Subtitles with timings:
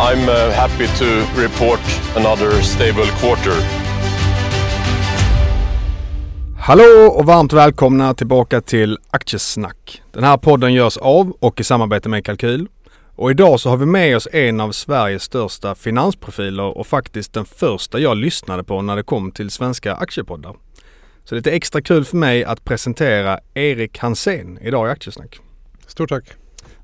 [0.00, 1.04] I'm uh, happy to
[1.42, 1.80] report
[2.16, 3.84] another stable quarter.
[6.58, 10.02] Hallå och varmt välkomna tillbaka till Aktiesnack.
[10.12, 12.68] Den här podden görs av och i samarbete med Kalkyl.
[13.16, 17.44] Och idag så har vi med oss en av Sveriges största finansprofiler och faktiskt den
[17.44, 20.52] första jag lyssnade på när det kom till svenska aktiepoddar.
[21.24, 25.40] Så det är lite extra kul för mig att presentera Erik Hansén idag i Aktiesnack.
[25.86, 26.24] Stort tack.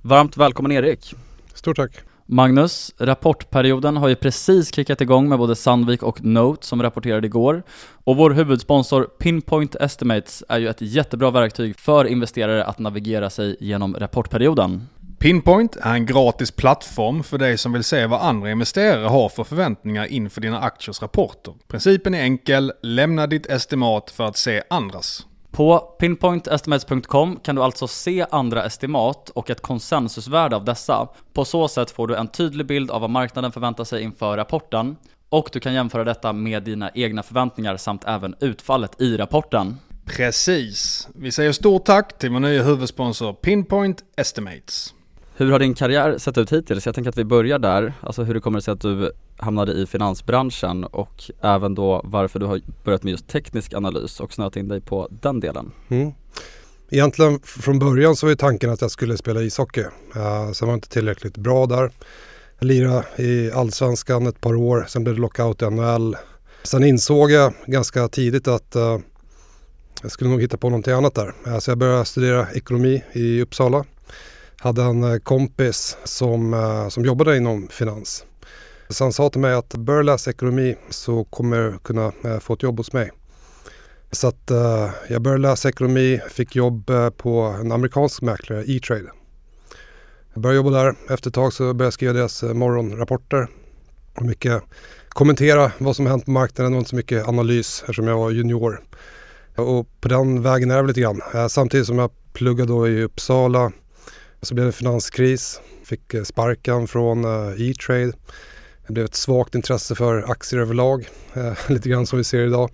[0.02, 1.14] Varmt välkommen Erik.
[1.54, 2.09] Stort tack.
[2.32, 7.62] Magnus, rapportperioden har ju precis kickat igång med både Sandvik och Note som rapporterade igår.
[8.04, 13.56] Och vår huvudsponsor Pinpoint Estimates är ju ett jättebra verktyg för investerare att navigera sig
[13.60, 14.88] genom rapportperioden.
[15.18, 19.44] Pinpoint är en gratis plattform för dig som vill se vad andra investerare har för
[19.44, 21.54] förväntningar inför dina aktiers rapporter.
[21.68, 25.26] Principen är enkel, lämna ditt estimat för att se andras.
[25.60, 31.08] På pinpointestimates.com kan du alltså se andra estimat och ett konsensusvärde av dessa.
[31.32, 34.96] På så sätt får du en tydlig bild av vad marknaden förväntar sig inför rapporten
[35.28, 39.76] och du kan jämföra detta med dina egna förväntningar samt även utfallet i rapporten.
[40.04, 41.08] Precis.
[41.14, 44.94] Vi säger stort tack till vår nya huvudsponsor Pinpoint Estimates.
[45.36, 46.86] Hur har din karriär sett ut hittills?
[46.86, 49.86] Jag tänker att vi börjar där, alltså hur det kommer sig att du hamnade i
[49.86, 54.68] finansbranschen och även då varför du har börjat med just teknisk analys och snöat in
[54.68, 55.72] dig på den delen.
[55.88, 56.12] Mm.
[56.90, 59.80] Egentligen från början så var ju tanken att jag skulle spela ishockey.
[60.16, 61.90] Uh, sen var jag inte tillräckligt bra där.
[62.58, 66.16] Jag lirade i allsvenskan ett par år, sen blev det lockout i NHL.
[66.62, 68.98] Sen insåg jag ganska tidigt att uh,
[70.02, 71.34] jag skulle nog hitta på någonting annat där.
[71.46, 73.84] Uh, så jag började studera ekonomi i Uppsala
[74.62, 78.24] hade en kompis som, som jobbade inom finans.
[78.90, 82.54] Så han sa till mig att bör läsa ekonomi så kommer du kunna eh, få
[82.54, 83.10] ett jobb hos mig.
[84.10, 89.10] Så att eh, jag började läsa ekonomi, fick jobb eh, på en amerikansk mäklare, E-trade.
[90.32, 90.94] Jag började jobba där.
[91.08, 93.48] Efter ett tag så började jag skriva deras morgonrapporter.
[94.14, 94.62] Och mycket
[95.08, 98.84] kommentera vad som hänt på marknaden och inte så mycket analys eftersom jag var junior.
[99.56, 101.20] Och på den vägen är det lite grann.
[101.48, 103.72] Samtidigt som jag pluggade då i Uppsala
[104.42, 107.24] så blev det finanskris, fick sparken från
[107.58, 108.12] E-trade.
[108.90, 112.70] Det blev ett svagt intresse för aktier överlag, eh, lite grann som vi ser idag.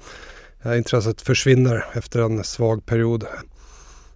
[0.77, 3.25] Intresset försvinner efter en svag period.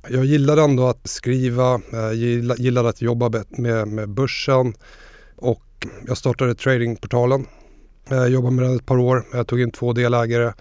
[0.08, 1.80] Jag gillade ändå att skriva,
[2.58, 4.74] gillade att jobba med, med börsen
[5.36, 7.46] och jag startade tradingportalen.
[8.08, 9.26] Jag jobbade med den ett par år.
[9.32, 10.52] Jag tog in två delägare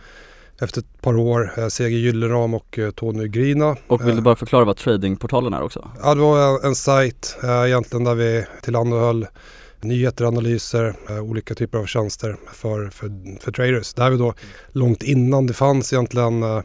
[0.62, 3.76] efter ett par år, eh, Seger Gyllenram och eh, Tony Grina.
[3.88, 5.92] Och vill du bara förklara vad tradingportalen är också?
[6.04, 9.28] Ja, det var en, en sajt eh, egentligen där vi tillhandahöll
[9.84, 13.94] nyheter, analyser, eh, olika typer av tjänster för, för, för traders.
[13.94, 14.34] Det här var då
[14.72, 16.62] långt innan det fanns egentligen eh,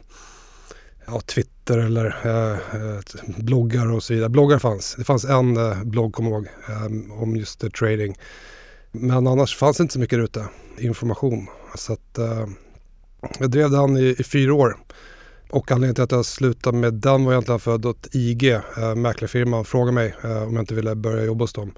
[1.07, 2.99] ja, Twitter eller eh, eh,
[3.37, 4.29] bloggar och så vidare.
[4.29, 4.95] Bloggar fanns.
[4.97, 8.15] Det fanns en eh, blogg, kommer jag ihåg, eh, om just eh, trading.
[8.91, 10.45] Men annars fanns det inte så mycket ute,
[10.79, 11.47] information.
[11.75, 12.19] Så att
[13.39, 14.77] jag drev den i, i fyra år.
[15.49, 19.65] Och anledningen till att jag slutade med den var egentligen för att IG, eh, mäklarfirman,
[19.65, 21.71] frågade mig om jag inte ville börja jobba hos dem.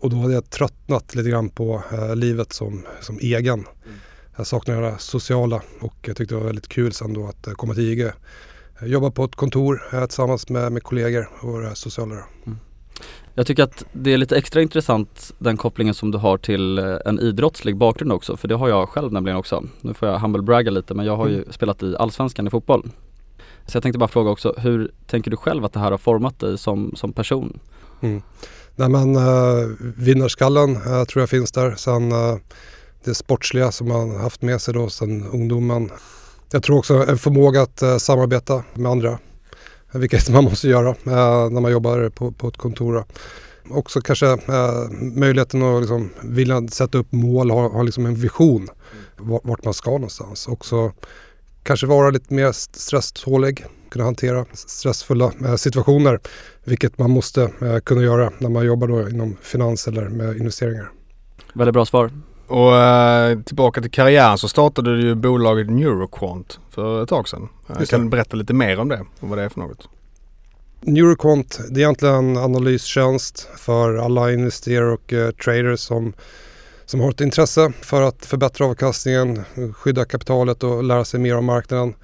[0.00, 3.58] Och då hade jag tröttnat lite grann på äh, livet som, som egen.
[3.58, 3.98] Mm.
[4.36, 7.74] Jag saknade det sociala och jag tyckte det var väldigt kul sen då att komma
[7.74, 8.10] till IG.
[8.80, 12.14] Jag jobbade på ett kontor tillsammans med, med kollegor och det sociala.
[12.46, 12.58] Mm.
[13.34, 16.96] Jag tycker att det är lite extra intressant den kopplingen som du har till eh,
[17.04, 19.64] en idrottslig bakgrund också för det har jag själv nämligen också.
[19.80, 21.52] Nu får jag humble bragga lite men jag har ju mm.
[21.52, 22.90] spelat i Allsvenskan i fotboll.
[23.66, 26.38] Så jag tänkte bara fråga också, hur tänker du själv att det här har format
[26.38, 27.60] dig som, som person?
[28.00, 28.22] Mm.
[28.78, 29.66] Nej men äh,
[29.96, 31.74] vinnarskallen äh, tror jag finns där.
[31.76, 32.36] Sen äh,
[33.04, 35.90] det sportsliga som man haft med sig då sen ungdomen.
[36.52, 39.18] Jag tror också en förmåga att äh, samarbeta med andra
[39.92, 43.04] vilket man måste göra när man jobbar på, på ett kontor.
[43.70, 48.68] också kanske eh, möjligheten att liksom vilja sätta upp mål, ha, ha liksom en vision
[49.18, 50.48] vart man ska någonstans.
[50.48, 50.92] Också
[51.62, 56.20] kanske vara lite mer stresstålig, kunna hantera stressfulla eh, situationer,
[56.64, 60.90] vilket man måste eh, kunna göra när man jobbar då inom finans eller med investeringar.
[61.54, 62.10] Väldigt bra svar.
[62.48, 67.48] Och eh, tillbaka till karriären så startade du ju bolaget Neuroquant för ett tag sedan.
[67.68, 69.88] Eh, kan du berätta lite mer om det och vad det är för något?
[70.80, 76.12] Neuroquant, det är egentligen en analystjänst för alla investerare och eh, traders som,
[76.84, 79.44] som har ett intresse för att förbättra avkastningen,
[79.74, 81.94] skydda kapitalet och lära sig mer om marknaden.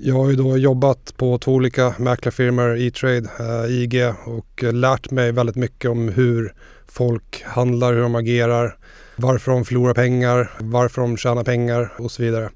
[0.00, 5.32] Jag har ju då jobbat på två olika mäklarfirmor, E-trade, eh, IG och lärt mig
[5.32, 6.54] väldigt mycket om hur
[6.86, 8.76] folk handlar, hur de agerar,
[9.16, 12.50] varför de förlorar pengar, varför de tjänar pengar och så vidare.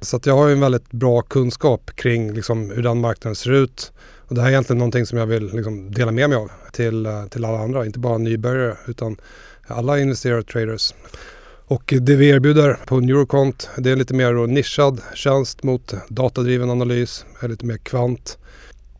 [0.00, 3.52] Så att jag har ju en väldigt bra kunskap kring liksom, hur den marknaden ser
[3.52, 3.92] ut.
[4.28, 7.06] Och det här är egentligen någonting som jag vill liksom, dela med mig av till,
[7.06, 9.16] eh, till alla andra, inte bara nybörjare utan
[9.66, 10.94] alla investerare och traders.
[11.66, 16.70] Och det vi erbjuder på Neurocont det är en lite mer nischad tjänst mot datadriven
[16.70, 18.38] analys, lite mer kvant.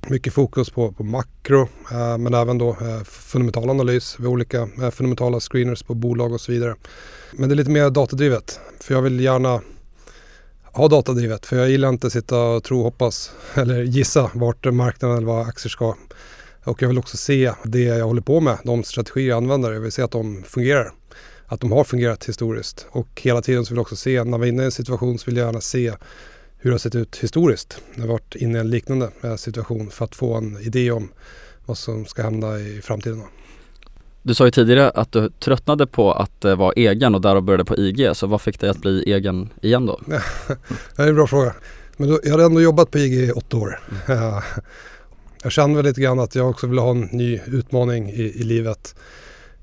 [0.08, 4.90] Mycket fokus på, på makro eh, men även då eh, fundamental analys vid olika eh,
[4.90, 6.74] fundamentala screeners på bolag och så vidare.
[7.32, 9.60] Men det är lite mer datadrivet för jag vill gärna
[10.62, 15.16] ha datadrivet för jag gillar inte att sitta och tro, hoppas eller gissa vart marknaden
[15.16, 15.94] eller vad aktier ska.
[16.64, 19.72] Och jag vill också se det jag håller på med, de strategier jag använder.
[19.72, 20.92] Jag vill se att de fungerar.
[21.46, 22.86] Att de har fungerat historiskt.
[22.90, 25.18] Och hela tiden så vill jag också se, när vi är inne i en situation
[25.18, 25.92] så vill jag gärna se
[26.58, 27.80] hur det har sett ut historiskt.
[27.94, 31.08] När vi varit inne i en liknande eh, situation för att få en idé om
[31.66, 33.22] vad som ska hända i framtiden.
[34.22, 37.64] Du sa ju tidigare att du tröttnade på att eh, vara egen och därav började
[37.64, 38.10] på IG.
[38.16, 40.00] Så vad fick dig att bli egen igen då?
[40.96, 41.54] det är en bra fråga.
[41.96, 43.80] Men då, jag hade ändå jobbat på IG i åtta år.
[44.08, 44.40] Mm.
[45.42, 48.42] jag kände väl lite grann att jag också ville ha en ny utmaning i, i
[48.42, 48.94] livet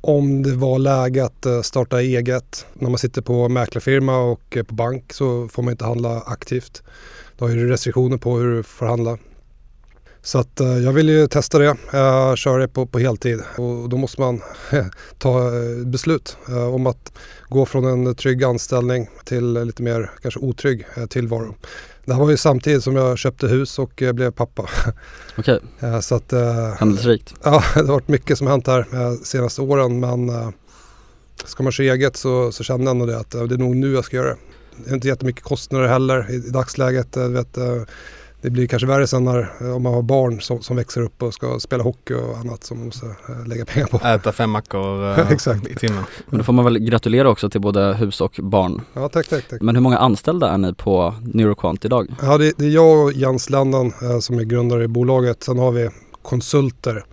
[0.01, 2.65] om det var läge att eh, starta eget.
[2.73, 6.83] När man sitter på mäklarfirma och eh, på bank så får man inte handla aktivt.
[7.37, 9.17] Då har du restriktioner på hur du får handla.
[10.21, 11.75] Så att eh, jag vill ju testa det,
[12.37, 14.41] köra det på, på heltid och då måste man
[15.17, 15.51] ta
[15.85, 16.37] beslut
[16.73, 17.13] om att
[17.49, 21.55] gå från en trygg anställning till lite mer kanske otrygg tillvaro.
[22.11, 24.69] Det här var ju samtidigt som jag köpte hus och blev pappa.
[25.37, 26.01] Okej, okay.
[26.01, 26.33] så att,
[26.79, 27.33] Händelserikt.
[27.43, 30.31] Ja, det har varit mycket som hänt här de senaste åren men
[31.45, 33.93] ska man köra eget så, så känner jag ändå det att det är nog nu
[33.93, 34.37] jag ska göra det.
[34.85, 37.17] Det är inte jättemycket kostnader heller i, i dagsläget.
[37.17, 37.57] Vet,
[38.41, 41.23] det blir kanske värre sen när, eh, om man har barn som, som växer upp
[41.23, 43.97] och ska spela hockey och annat som man måste äh, lägga pengar på.
[43.97, 45.31] Äta fem mackor äh,
[45.71, 46.03] i timmen.
[46.29, 48.81] Men då får man väl gratulera också till både hus och barn.
[48.93, 49.61] Ja, tack, tack, tack.
[49.61, 52.07] Men hur många anställda är ni på Neuroquant idag?
[52.21, 55.43] Ja, det, det är jag och Jens Lennon äh, som är grundare i bolaget.
[55.43, 55.89] Sen har vi
[56.21, 57.05] konsulter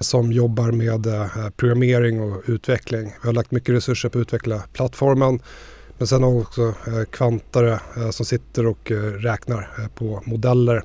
[0.00, 1.06] som jobbar med
[1.56, 3.12] programmering och utveckling.
[3.22, 5.40] Vi har lagt mycket resurser på att utveckla plattformen
[6.02, 10.82] men sen har vi också eh, kvantare eh, som sitter och eh, räknar på modeller.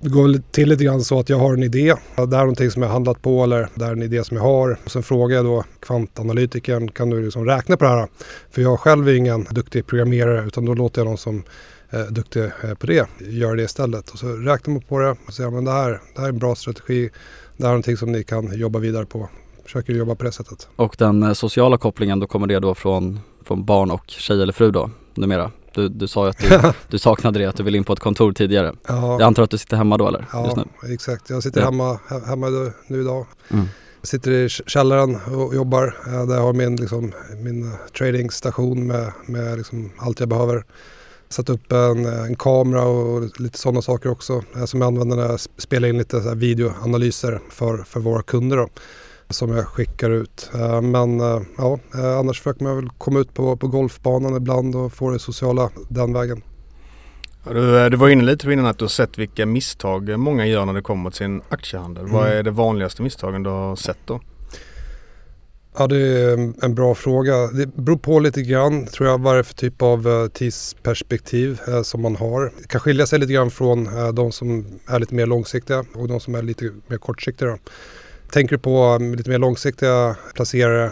[0.00, 1.94] Det går väl till lite grann så att jag har en idé.
[2.16, 4.36] Det här är någonting som jag handlat på eller det här är en idé som
[4.36, 4.78] jag har.
[4.84, 8.08] Och sen frågar jag då kvantanalytikern, kan du liksom räkna på det här?
[8.50, 11.42] För jag själv är ingen duktig programmerare utan då låter jag någon som
[11.90, 14.10] är duktig på det göra det istället.
[14.10, 16.38] Och så räknar man på det och säger men det här, det här är en
[16.38, 17.10] bra strategi.
[17.56, 19.28] Det här är någonting som ni kan jobba vidare på.
[19.66, 20.68] Försöker jobba på det sättet.
[20.76, 24.70] Och den sociala kopplingen, då kommer det då från från barn och tjej eller fru
[24.70, 25.50] då numera?
[25.74, 28.00] Du, du sa ju att du, du saknade det, att du ville in på ett
[28.00, 28.74] kontor tidigare.
[28.88, 29.12] Ja.
[29.12, 30.26] Jag antar att du sitter hemma då eller?
[30.32, 31.30] Ja, exakt.
[31.30, 31.66] Jag sitter ja.
[31.66, 32.46] hemma, hemma
[32.86, 33.26] nu idag.
[33.48, 33.66] Mm.
[34.00, 35.96] Jag sitter i källaren och jobbar.
[36.26, 40.64] Där jag har min, liksom, min tradingstation med, med liksom allt jag behöver.
[41.28, 45.40] Satt upp en, en kamera och lite sådana saker också som jag använder när jag
[45.40, 48.56] spelar in lite videoanalyser för, för våra kunder.
[48.56, 48.68] Då
[49.30, 50.50] som jag skickar ut.
[50.54, 54.76] Eh, men eh, ja, eh, annars försöker man väl komma ut på, på golfbanan ibland
[54.76, 56.42] och få det sociala den vägen.
[57.44, 60.64] Du, du var inne lite på innan att du har sett vilka misstag många gör
[60.64, 62.04] när det kommer till sin aktiehandel.
[62.04, 62.16] Mm.
[62.16, 64.20] Vad är det vanligaste misstagen du har sett då?
[65.78, 67.46] Ja det är en bra fråga.
[67.46, 72.02] Det beror på lite grann tror jag vad det är för typ av tidsperspektiv som
[72.02, 72.52] man har.
[72.62, 76.20] Det kan skilja sig lite grann från de som är lite mer långsiktiga och de
[76.20, 77.58] som är lite mer kortsiktiga.
[78.30, 80.86] Tänker du på um, lite mer långsiktiga placerare?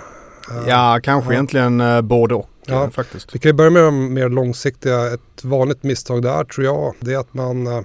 [0.50, 1.32] Uh, ja, kanske ja.
[1.32, 2.90] egentligen uh, både och ja.
[2.90, 3.34] faktiskt.
[3.34, 5.14] Vi kan ju börja med de mer långsiktiga.
[5.14, 7.80] Ett vanligt misstag där tror jag det är att man uh,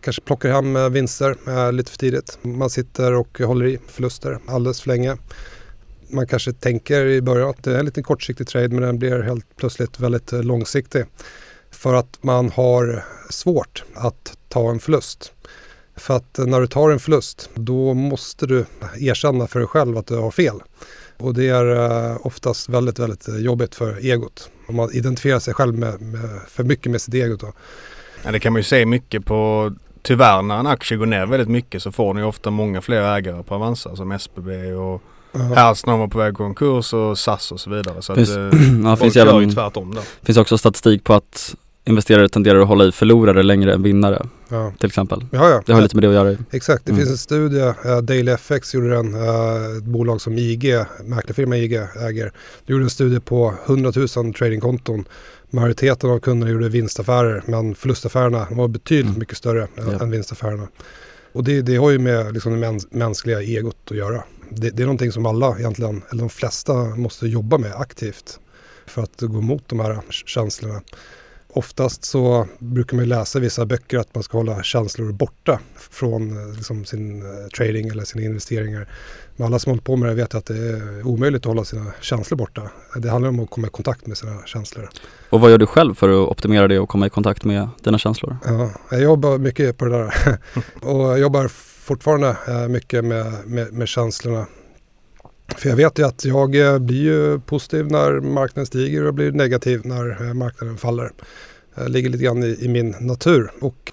[0.00, 2.38] kanske plockar hem vinster lite för tidigt.
[2.42, 5.16] Man sitter och håller i förluster alldeles för länge.
[6.08, 9.22] Man kanske tänker i början att det är en liten kortsiktig trade men den blir
[9.22, 11.04] helt plötsligt väldigt långsiktig.
[11.70, 15.32] För att man har svårt att ta en förlust.
[15.96, 18.66] För att när du tar en förlust då måste du
[18.98, 20.62] erkänna för dig själv att du har fel.
[21.18, 21.76] Och det är
[22.10, 24.50] eh, oftast väldigt, väldigt jobbigt för egot.
[24.68, 27.36] Om man identifierar sig själv med, med för mycket med sitt ego.
[27.36, 27.52] Då.
[28.24, 29.72] Ja, det kan man ju se mycket på
[30.02, 33.42] Tyvärr när en aktie går ner väldigt mycket så får ni ofta många fler ägare
[33.42, 37.70] på Avanza som SBB och Hertz när var på väg konkurs och SAS och så
[37.70, 38.02] vidare.
[38.02, 38.52] Så finns, att,
[38.84, 40.02] ja, folk finns gör även, ju tvärtom där.
[40.22, 41.54] finns också statistik på att
[41.86, 44.72] investerare tenderar att hålla i förlorare längre än vinnare Ja.
[44.78, 45.24] till exempel.
[45.32, 45.62] Ja, ja.
[45.66, 46.36] Det har lite med det att göra.
[46.50, 46.98] Exakt, det Mm.
[47.00, 51.72] finns en studie, uh, DailyFX gjorde den, uh, ett bolag som IG, mäklarfirma IG
[52.08, 52.32] äger,
[52.66, 55.04] de gjorde en studie på 100 000 tradingkonton.
[55.50, 59.18] Majoriteten av kunderna gjorde vinstaffärer men förlustaffärerna var betydligt Mm.
[59.18, 60.00] mycket större än, Ja.
[60.02, 60.68] än vinstaffärerna.
[61.32, 64.22] Och det, det har ju med liksom det mäns mänskliga egot att göra.
[64.50, 68.38] Det, det är någonting som alla egentligen, eller de flesta måste jobba med aktivt
[68.86, 70.80] för att gå emot de här känslorna.
[71.56, 75.60] Oftast så brukar man läsa vissa böcker att man ska hålla känslor borta
[75.90, 78.88] från eh, liksom, sin eh, trading eller sina investeringar.
[79.36, 81.92] Men alla som håller på med det vet att det är omöjligt att hålla sina
[82.00, 82.70] känslor borta.
[82.96, 84.88] Det handlar om att komma i kontakt med sina känslor.
[85.30, 87.98] Och vad gör du själv för att optimera det och komma i kontakt med dina
[87.98, 88.36] känslor?
[88.44, 90.38] Ja, jag jobbar mycket på det där.
[90.88, 91.48] och jag jobbar
[91.86, 94.46] fortfarande eh, mycket med, med, med känslorna.
[95.56, 99.14] För jag vet ju att jag eh, blir ju positiv när marknaden stiger och jag
[99.14, 101.12] blir negativ när eh, marknaden faller.
[101.74, 103.50] Det ligger lite grann i, i min natur.
[103.60, 103.92] Och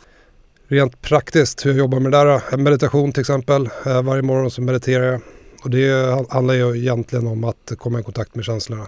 [0.67, 2.57] rent praktiskt hur jag jobbar med det där.
[2.57, 3.69] Meditation till exempel.
[3.85, 5.21] Varje morgon så mediterar jag.
[5.63, 8.87] Och det handlar ju egentligen om att komma i kontakt med känslorna.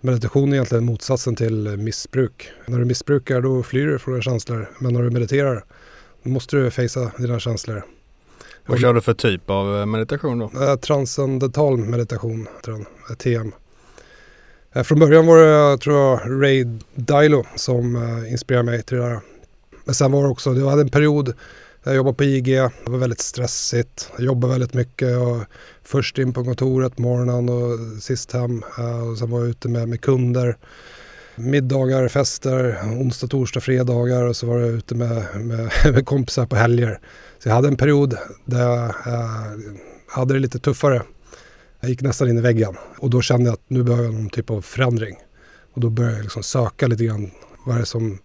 [0.00, 2.50] Meditation är egentligen motsatsen till missbruk.
[2.66, 4.70] När du missbrukar då flyr du från dina känslor.
[4.78, 5.64] Men när du mediterar
[6.22, 7.84] då måste du facea dina känslor.
[8.66, 10.50] Vad kör du för typ av eh, meditation då?
[10.62, 12.48] Eh, transcendental meditation,
[13.18, 13.52] TM.
[14.72, 17.96] Eh, från början var det, tror jag, Ray Dilo som
[18.30, 19.20] inspirerade mig till det där.
[19.84, 21.26] Men sen var det också, det hade en period
[21.82, 25.38] där jag jobbade på IG, det var väldigt stressigt, jag jobbade väldigt mycket och
[25.82, 28.62] först in på kontoret morgonen och sist hem.
[29.10, 30.56] Och sen var jag ute med, med kunder,
[31.36, 36.56] middagar, fester, onsdag, torsdag, fredagar och så var jag ute med, med, med kompisar på
[36.56, 36.98] helger.
[37.38, 39.50] Så jag hade en period där jag eh,
[40.08, 41.02] hade det lite tuffare.
[41.80, 44.30] Jag gick nästan in i väggen och då kände jag att nu behöver jag någon
[44.30, 45.16] typ av förändring.
[45.74, 47.30] Och då började jag liksom söka lite grann
[47.66, 48.18] vad är det som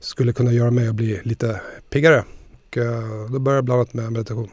[0.00, 2.24] skulle kunna göra mig att bli lite piggare.
[2.66, 4.50] Och eh, då började jag bland annat med meditation.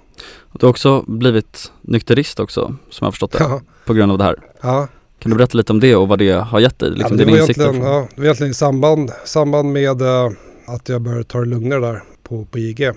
[0.60, 4.18] Du har också blivit nykterist också, som jag har förstått det, Ja, på grund av
[4.18, 4.36] det här.
[4.62, 4.88] ja.
[5.22, 6.90] Kan du berätta lite om det och vad det har gett dig?
[6.90, 10.32] ja, Liksom men det, var egentligen, ja, det var egentligen i samband, samband med eh,
[10.66, 12.92] att jag började ta det lugnare där på, på IG.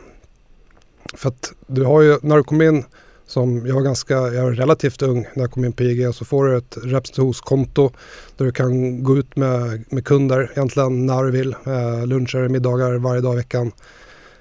[1.15, 2.85] För att du har ju, när du kom in
[3.27, 6.25] som, jag var ganska, jag var relativt ung när jag kom in på IG så
[6.25, 7.91] får du ett representationskonto
[8.37, 11.53] där du kan gå ut med, med kunder egentligen när du vill.
[11.67, 13.73] Eh, luncher, middagar varje dag i veckan.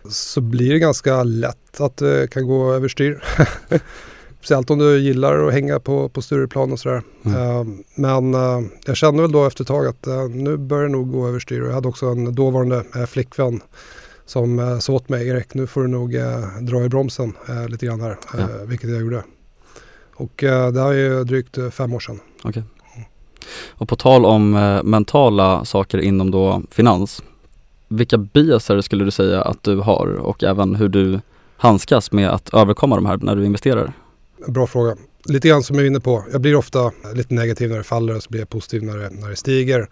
[0.09, 3.23] Så blir det ganska lätt att det kan gå överstyr.
[4.43, 7.01] Speciellt om du gillar att hänga på, på Stureplan och sådär.
[7.25, 7.37] Mm.
[7.37, 10.91] Eh, men eh, jag kände väl då efter ett tag att eh, nu börjar det
[10.91, 11.61] nog gå överstyr.
[11.61, 13.61] Jag hade också en dåvarande flickvän
[14.25, 16.15] som eh, sa åt mig, Erik nu får du nog
[16.61, 17.33] dra i bromsen
[17.69, 18.17] lite grann här.
[18.37, 18.47] Ja.
[18.65, 19.23] vilket jag gjorde.
[20.15, 22.19] Och det här är ju drygt fem år sedan.
[22.43, 22.63] Okej.
[23.69, 24.51] Och på tal om
[24.83, 27.23] mentala saker inom då finans.
[27.87, 31.19] Vilka biaser skulle du säga att du har och även hur du
[31.57, 33.93] handskas med att överkomma de här när du investerar?
[34.47, 34.95] Bra fråga.
[35.25, 36.25] Lite grann som jag är inne på.
[36.31, 39.09] Jag blir ofta lite negativ när det faller och så blir jag positiv när det,
[39.09, 39.89] när det stiger.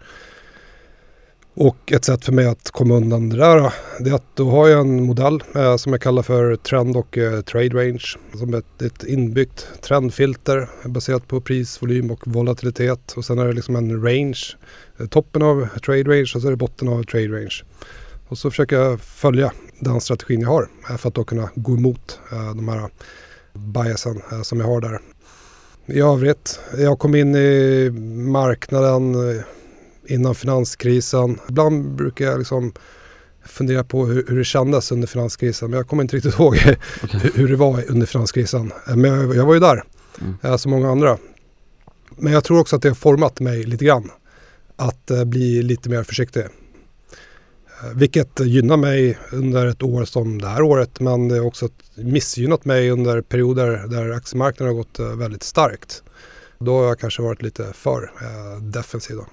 [1.54, 4.68] Och ett sätt för mig att komma undan det där det är att då har
[4.68, 8.04] jag en modell eh, som jag kallar för trend och eh, trade range.
[8.34, 13.12] Som ett, ett inbyggt trendfilter baserat på pris, volym och volatilitet.
[13.16, 14.40] Och sen är det liksom en range.
[14.98, 17.62] Eh, toppen av trade range och så är det botten av trade range.
[18.28, 21.74] Och så försöker jag följa den strategin jag har eh, för att då kunna gå
[21.74, 22.88] emot eh, de här
[23.54, 24.98] biasen som jag har där.
[25.86, 27.90] I övrigt, jag kom in i
[28.26, 29.42] marknaden eh,
[30.06, 31.38] innan finanskrisen.
[31.48, 32.72] Ibland brukar jag liksom
[33.46, 35.70] fundera på hur, hur det kändes under finanskrisen.
[35.70, 36.76] Men jag kommer inte riktigt ihåg hur,
[37.34, 38.72] hur det var under finanskrisen.
[38.88, 39.82] Eh, Men jag, jag var ju där,
[40.20, 40.34] Mm.
[40.42, 41.18] eh, som många andra.
[42.16, 44.10] Men jag tror också att det har format mig lite grann.
[44.76, 46.44] Att bli lite mer försiktig.
[47.82, 51.00] Eh, Vilket gynnar mig under ett år som det här året.
[51.00, 56.02] Men det har också missgynnat mig under perioder där aktiemarknaden har gått eh, väldigt starkt.
[56.58, 59.16] Då har jag kanske varit lite för eh, defensiv.
[59.16, 59.26] Då.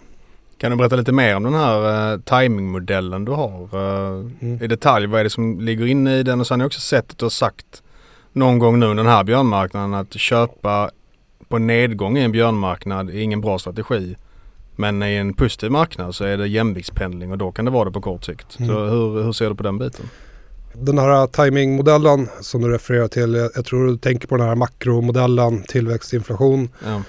[0.57, 3.61] Kan du berätta lite mer om den här uh, timingmodellen du har?
[3.61, 4.63] eh, Mm.
[4.63, 6.39] I detalj, vad är det som ligger inne i den?
[6.39, 7.83] Och sen har jag också sett att du har sagt
[8.33, 10.91] någon gång nu under den här björnmarknaden att köpa
[11.47, 14.15] på nedgång i en björnmarknad är ingen bra strategi.
[14.79, 17.91] Men i en positiv marknad så är det jämviktspendling och då kan det vara det
[17.91, 18.59] på kort sikt.
[18.59, 18.71] Mm.
[18.71, 20.09] Så hur, hur ser du på den biten?
[20.73, 25.63] Den här timingmodellen som du refererar till, jag tror du tänker på den här makromodellen,
[25.63, 26.69] tillväxt, inflation.
[26.85, 27.01] Ja.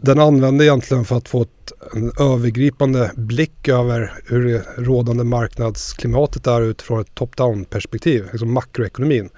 [0.00, 6.46] Den använder egentligen för att få ett, en övergripande blick över hur det rådande marknadsklimatet
[6.46, 9.28] är utifrån ett top-down perspektiv, liksom makroekonomin.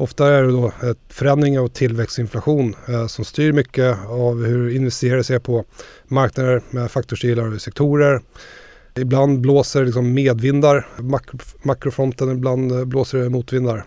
[0.00, 5.24] Ofta är det då ett förändring av tillväxtinflation eh, som styr mycket av hur investerare
[5.24, 5.64] ser på
[6.08, 8.20] marknader med faktorsdelar och sektorer.
[8.96, 13.84] Ibland blåser liksom medvindar, makro, makrofronten, ibland eh, blåser det motvindar.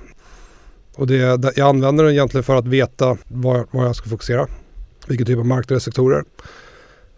[0.96, 1.17] Och det,
[1.55, 4.48] jag använder den egentligen för att veta var, var jag ska fokusera,
[5.08, 6.24] vilken typ av marknader och sektorer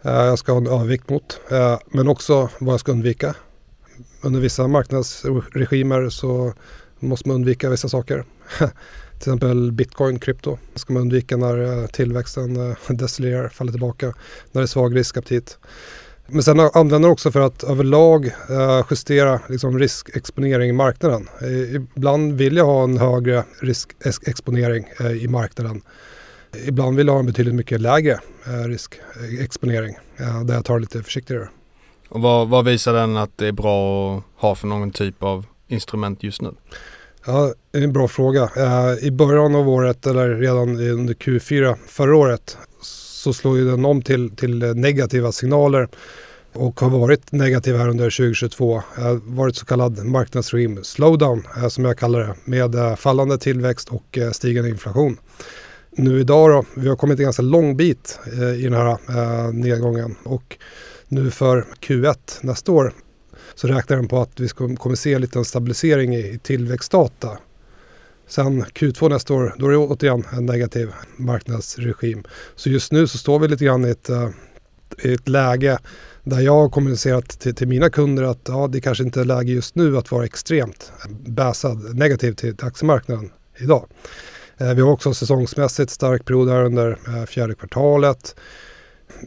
[0.02, 3.34] eh, jag ska ha en övervikt mot, eh, men också vad jag ska undvika.
[4.20, 6.52] Under vissa marknadsregimer så
[7.08, 8.24] måste man undvika vissa saker.
[9.18, 10.58] Till exempel bitcoin, krypto.
[10.74, 14.06] ska man undvika när eh, tillväxten eh, decelererar, faller tillbaka,
[14.52, 15.58] när det är svag riskaptit.
[16.26, 21.28] Men sen använder också för att överlag eh, justera liksom, riskexponering i marknaden.
[21.96, 24.86] Ibland vill jag ha en högre riskexponering
[25.20, 25.82] i marknaden.
[26.64, 28.20] Ibland vill jag ha en betydligt mycket lägre
[28.66, 29.98] riskexponering
[30.44, 31.48] där jag tar lite försiktigare.
[32.08, 35.46] Och vad, vad visar den att det är bra att ha för någon typ av
[35.68, 36.54] instrument just nu?
[37.28, 38.50] Ja, det är en bra fråga.
[38.56, 43.84] Eh, I början av året eller redan under Q4 förra året så slår ju den
[43.84, 45.88] om till, till negativa signaler
[46.52, 48.82] och har varit negativ här under 2022.
[48.96, 53.38] Det har varit så kallad marknadsregim slowdown eh, som jag kallar det med eh, fallande
[53.38, 55.18] tillväxt och stigande inflation.
[55.90, 58.18] Nu idag då, vi har kommit en ganska lång bit
[58.58, 60.56] i den här nedgången och
[61.08, 62.92] nu för Q1 nästa år
[63.56, 67.38] så räknar den på att vi kommer se en liten stabilisering i tillväxtdata.
[68.28, 72.24] Sen Q2 nästa år, då är det återigen en negativ marknadsregim.
[72.56, 74.28] Så just nu så står vi lite grann i ett, eh,
[75.02, 75.78] i ett läge
[76.24, 79.52] där jag har kommunicerat till, till, mina kunder att ja, det kanske inte är läge
[79.52, 80.92] just nu att vara extremt
[81.26, 83.86] bäsad negativ till, till aktiemarknaden idag.
[84.58, 88.36] Eh, vi har också säsongsmässigt stark period här under eh, fjärde kvartalet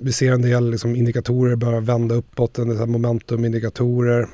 [0.02, 4.28] vi ser en del liksom, indikatorer börja vända uppåt, momentumindikatorer.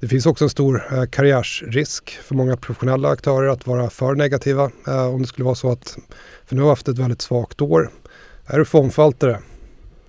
[0.00, 4.70] Det finns också en stor eh, karriärsrisk för många professionella aktörer att vara för negativa.
[4.86, 5.98] Eh, om det skulle vara så att,
[6.46, 7.90] för nu har vi haft ett väldigt svagt år.
[8.46, 9.38] Är du fondförvaltare,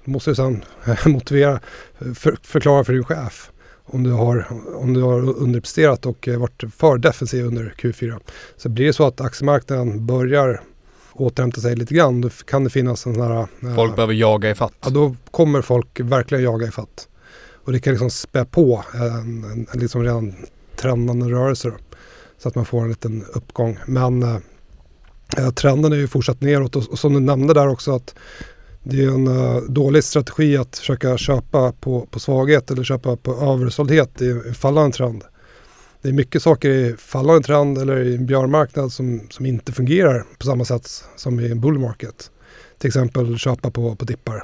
[0.06, 1.60] då måste du sedan eh, motivera,
[2.00, 3.52] eh, för, förklara för din chef
[3.86, 8.20] om du har, om du har underpresterat och eh, varit för defensiv under Q4.
[8.58, 10.62] Så blir det så att aktiemarknaden börjar
[11.16, 13.48] återhämta sig lite grann, då kan det finnas en sån här...
[13.64, 14.74] Eh, folk behöver jaga i fatt.
[14.84, 17.08] Ja, då kommer folk verkligen jaga i fatt.
[17.66, 20.36] Och det kan liksom spä på en, en, en liksom redan
[20.76, 21.70] trendande rörelse.
[21.70, 21.76] Då,
[22.38, 23.78] så att man får en liten uppgång.
[23.86, 28.16] Men eh, trenden är ju fortsatt neråt och, och som du nämnde där också att
[28.84, 33.32] det är en uh, dålig strategi att försöka köpa på, på svaghet eller köpa på
[33.32, 35.24] översåldhet i en fallande trend
[36.06, 40.26] det är mycket saker i fallande trend eller i en björnmarknad som, som inte fungerar
[40.40, 42.32] på samma sätt som i en bull market.
[42.78, 44.44] Till exempel köpa på, på dippar.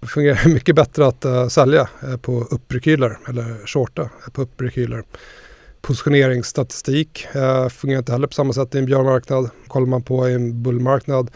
[0.00, 5.04] Det fungerar mycket bättre att uh, sälja uh, på upprekyler eller shorta uh, på upprekyler.
[5.80, 9.50] Positioneringsstatistik uh, fungerar inte heller på samma sätt i en björnmarknad.
[9.68, 11.30] Kollar man på en bullmarknad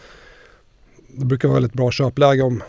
[1.15, 2.63] det brukar vara ett bra köpläge om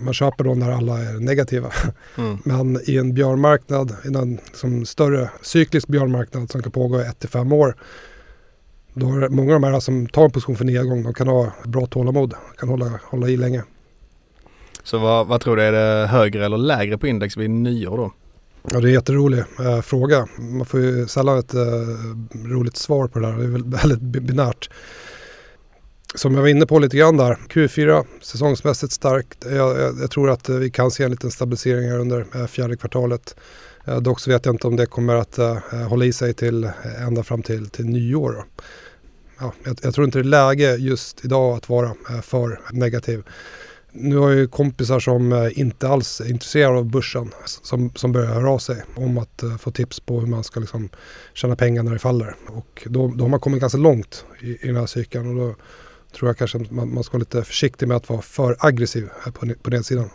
[0.00, 1.72] man köper då när alla är negativa.
[2.18, 2.38] Mm.
[2.44, 7.76] Men i en björnmarknad, i en liksom större cyklisk björnmarknad som kan pågå 1-5 år,
[8.94, 11.28] då är det många av de här som tar en position för nedgång, de kan
[11.28, 13.62] ha bra tålamod, kan hålla, hålla i länge.
[14.82, 18.12] Så vad, vad tror du, är det högre eller lägre på index vid nyår då?
[18.62, 20.28] Ja, det är en jätterolig eh, fråga.
[20.38, 21.60] Man får ju sällan ett eh,
[22.44, 23.36] roligt svar på det där.
[23.36, 23.48] Det är
[23.88, 24.70] väldigt binärt
[26.14, 29.46] som jag var inne på lite grann där, Q4 säsongsmässigt starkt.
[29.46, 32.26] Eh, jag, jag, jag, tror att eh, vi kan se en liten stabilisering här under
[32.34, 33.36] eh, fjärde kvartalet.
[34.00, 35.38] Dock så vet jag inte om det kommer att
[35.88, 36.70] hålla i sig till
[37.06, 38.44] ända fram till, till nyår.
[39.40, 43.22] Ja, jag, jag, tror inte det är läge just idag att vara för negativ.
[43.92, 47.30] Nu har jag ju kompisar som inte alls är intresserade av börsen
[47.62, 50.88] som, som börjar höra av sig om att få tips på hur man ska liksom
[51.34, 52.36] tjäna pengar när det faller.
[52.46, 55.28] Och då, då har man kommit ganska långt i, i den här cykeln.
[55.28, 55.54] Och då,
[56.12, 59.32] tror jag kanske man, man ska vara lite försiktig med att vara för aggressiv här
[59.32, 60.10] på, på nedsidan.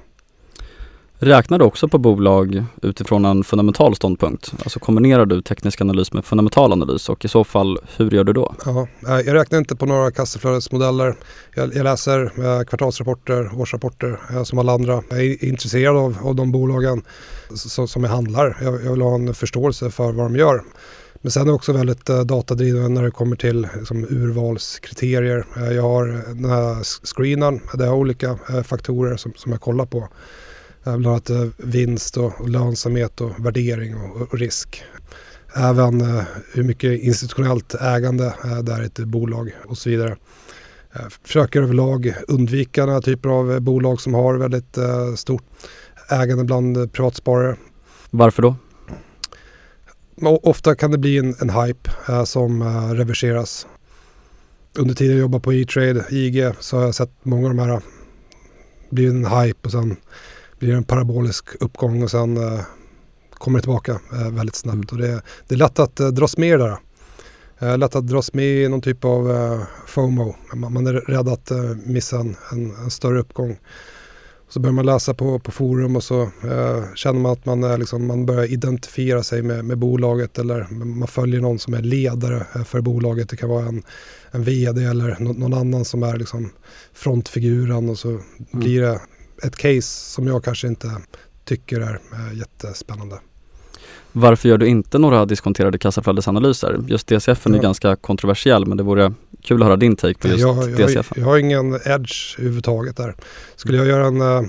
[1.19, 4.53] Räknar du också på bolag utifrån en fundamental ståndpunkt?
[4.63, 8.33] Alltså kombinerar du teknisk analys med fundamental analys och i så fall hur gör du
[8.33, 8.55] då?
[8.65, 11.15] Ja, jag räknar inte på några kassaflödesmodeller.
[11.55, 15.03] Jag, jag läser eh, kvartalsrapporter, årsrapporter eh, som alla andra.
[15.09, 17.03] Jag är intresserad av, av de bolagen
[17.55, 18.57] som, som jag handlar.
[18.61, 20.63] Jag, jag vill ha en förståelse för vad de gör.
[21.21, 25.45] Men sen är jag också väldigt eh, datadriven när det kommer till liksom, urvalskriterier.
[25.57, 26.83] Eh, jag har eh, den här
[27.15, 30.09] screenen där jag har olika faktorer som, som jag kollar på.
[30.83, 34.83] Bland annat vinst och, och, lönsamhet och värdering och, och risk.
[35.55, 40.17] Även eh, hur mycket institutionellt ägande eh, det är i ett bolag och så vidare.
[40.93, 44.77] Jag försöker överlag undvika den här typen av bolag som har väldigt
[45.15, 45.43] stort
[46.09, 47.55] ägande bland privatsparare.
[48.09, 48.55] Varför då?
[50.21, 51.89] Ofta kan det bli en, en hype
[52.25, 52.63] som
[52.95, 53.67] reverseras.
[54.77, 57.81] Under tiden jag jobbade på E-trade, IG, så har jag sett många av de här
[58.89, 59.95] bli en hype och sen
[60.59, 62.37] blir det en parabolisk uppgång och sen
[63.37, 64.75] kommer tillbaka eh, väldigt snabbt.
[64.75, 64.85] Mm.
[64.91, 66.77] Och det, det, är lätt att eh, dras med det där.
[67.59, 70.35] Eh, lätt att dras med i någon typ av eh, FOMO.
[70.53, 73.57] Man, man, är rädd att eh, missa en, en, en, större uppgång.
[74.49, 77.77] Så börjar man läsa på, på forum och så eh, känner man att man, är
[77.77, 82.45] liksom, man börjar identifiera sig med, med bolaget eller man följer någon som är ledare
[82.55, 83.29] eh, för bolaget.
[83.29, 83.83] Det kan vara en,
[84.31, 86.51] en vd eller no, någon annan som är liksom
[86.93, 88.23] frontfiguren och så mm.
[88.51, 88.99] blir det
[89.43, 89.81] ett case
[90.11, 90.91] som jag kanske inte
[91.45, 93.19] tycker är eh, jättespännande.
[94.11, 96.79] Varför gör du inte några diskonterade kassaflödesanalyser?
[96.87, 97.55] Just DCF ja.
[97.55, 100.77] är ganska kontroversiell men det vore kul att höra din take på just jag, jag,
[100.77, 101.11] DCF.
[101.15, 103.15] Jag, jag har ingen edge överhuvudtaget där.
[103.55, 104.43] Skulle jag göra en eh,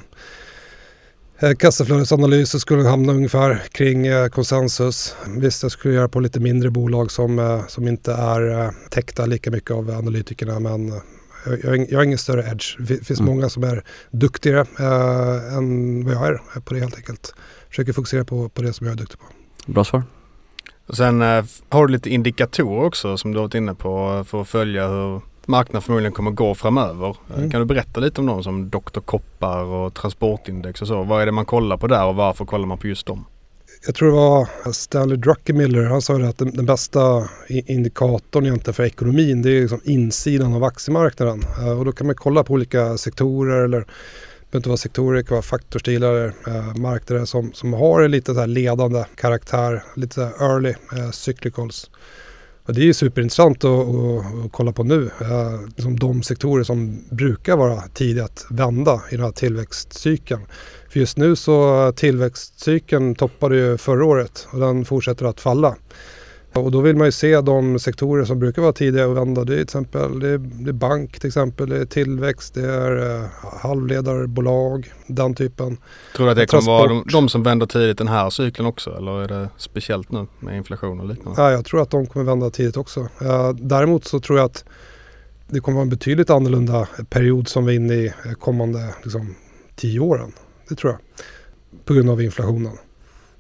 [1.39, 5.17] eh, kassaflödesanalys så skulle den hamna ungefär kring eh, konsensus.
[5.37, 9.27] Visst, jag skulle göra på lite mindre bolag som, eh, som inte är eh, täckta
[9.27, 10.93] lika mycket av analytikerna men
[11.47, 12.77] jag, jag, jag har ingen större edge.
[12.79, 13.35] Det finns mm.
[13.35, 17.35] många som är duktigare eh, än vad jag är på det helt enkelt.
[17.69, 19.27] Försöker fokusera på, på det som jag är duktig på.
[19.73, 20.03] Bra svar.
[20.89, 24.41] Och sen eh, har du lite indikatorer också som du har varit inne på för
[24.41, 27.17] att följa hur marknaden förmodligen kommer gå framöver.
[27.31, 27.51] Eh, mm.
[27.51, 29.01] Kan du berätta lite om dem som Dr.
[29.01, 31.03] Koppar och Transportindex och så?
[31.03, 33.25] Vad är det man kollar på där och varför kollar man på just dem?
[33.87, 38.85] jag tror det var Stanley Druckenmiller, han sa att den, den, bästa indikatorn egentligen för
[38.85, 41.45] ekonomin det är liksom insidan av aktiemarknaden.
[41.79, 43.87] Och då kan man kolla på olika sektorer eller
[44.51, 48.35] behöver inte vara sektorer, det kan vara faktorstilar eh, marknader som, som har en lite
[48.35, 51.91] så ledande karaktär, lite så early eh, cyclicals.
[52.69, 55.11] Och det är ju superintressant att, att, att kolla på nu.
[55.21, 60.43] Eh, liksom de sektorer som brukar vara tidiga att vända i den här tillväxtcykeln.
[60.91, 65.77] För just nu så eh, tillväxtcykeln toppade ju förra året och den fortsätter att falla.
[66.53, 69.45] Och då vill man ju se de sektorer som brukar vara tidiga att vända.
[69.45, 72.65] Det är till exempel det är, det är bank till exempel, det är tillväxt, det
[72.65, 73.27] är uh,
[73.63, 75.77] halvledarbolag, den typen.
[76.17, 78.97] Tror du att det kommer vara de, de, som vänder tidigt den här cykeln också
[78.97, 81.43] eller är det speciellt nu med inflation och liknande?
[81.43, 83.01] Ja, jag tror att de kommer vända tidigt också.
[83.01, 84.65] Uh, däremot så tror jag att
[85.49, 89.35] det kommer vara en betydligt annorlunda period som vi är inne i kommande liksom,
[89.77, 90.33] tio åren.
[90.69, 91.01] Det tror jag.
[91.85, 92.73] På grund av inflationen.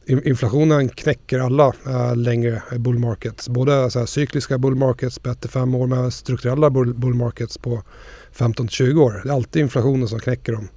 [0.09, 3.49] Inflationen knäcker alla äh, längre bull markets.
[3.49, 7.83] Både så här, cykliska bull markets på 1-5 år med strukturella bull, bull markets på
[8.37, 9.21] 15-20 år.
[9.25, 10.68] Det är alltid inflationen som knäcker dem.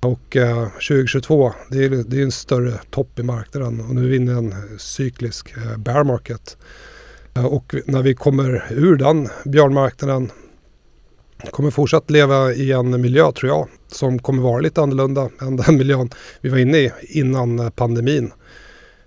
[0.00, 4.08] Och eh, 2022, det är, det är en större topp i marknaden och nu är
[4.08, 6.56] vi inne i en cyklisk eh, bear market.
[7.34, 10.30] Eh, och när vi kommer ur den björnmarknaden
[11.50, 15.76] kommer fortsatt leva i en miljö tror jag som kommer vara lite annorlunda än den
[15.76, 18.32] miljön vi var inne i innan eh, pandemin.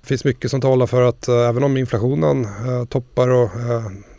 [0.01, 3.49] Det finns mycket som talar för att eh, även om inflationen eh, toppar och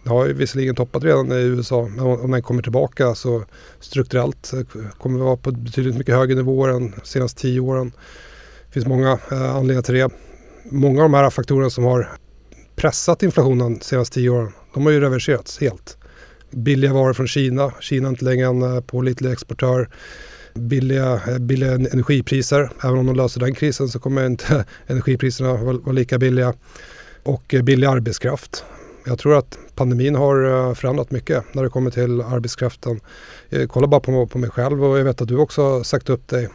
[0.04, 3.44] det har ju visserligen toppat redan i USA men om den kommer tillbaka så
[3.80, 4.52] strukturellt
[4.98, 7.92] kommer vi vara på betydligt mycket högre nivåer än de senaste tio åren.
[8.66, 10.10] Det finns många anledningar till det.
[10.70, 12.08] Många av de här faktorerna som har
[12.76, 15.98] pressat inflationen de senaste tio åren de har ju reverserats helt
[16.50, 17.72] billiga varor från Kina.
[17.80, 19.88] Kina är inte längre en eh, pålitlig exportör.
[20.54, 22.70] Billiga, eh, billiga energipriser.
[22.84, 26.54] Även om de löser den krisen så kommer inte energipriserna vara lika billiga.
[27.22, 28.64] Och eh, billig arbetskraft.
[29.06, 33.00] Jag tror att pandemin har förändrat mycket när det kommer till arbetskraften.
[33.68, 36.28] Kolla bara på, på mig själv och jag vet att du också har sagt upp
[36.28, 36.48] dig.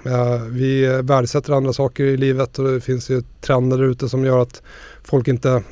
[0.49, 4.41] Vi värdesätter andra saker i livet och det finns ju trender där ute som gör
[4.41, 4.61] att
[5.03, 5.63] folk inte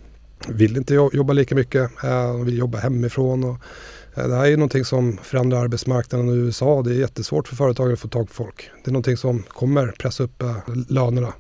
[0.47, 1.91] vill inte jobba lika mycket.
[2.01, 3.43] De vill jobba hemifrån.
[3.43, 3.57] Och
[4.15, 6.81] Eh, det här är någonting som förändrar arbetsmarknaden i USA.
[6.81, 8.69] Det är jättesvårt för företagen att få tag på folk.
[8.83, 10.57] Det är någonting som kommer pressa upp eh,
[10.89, 11.33] lönerna.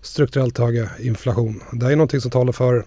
[0.00, 1.60] Strukturellt höga inflation.
[1.72, 2.84] Det här är någonting som talar för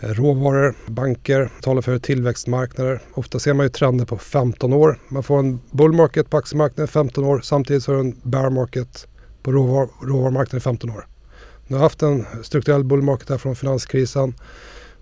[0.00, 3.00] eh, råvaror, banker, talar för tillväxtmarknader.
[3.14, 4.98] Ofta ser man ju trender på 15 år.
[5.08, 8.50] Man får en bull market på aktiemarknaden 15 år samtidigt så är det en bear
[8.50, 9.06] market
[9.42, 11.06] på råvar, råvarumarknaden i 15 år.
[11.66, 14.34] Nu har haft en strukturell bull market här från finanskrisen.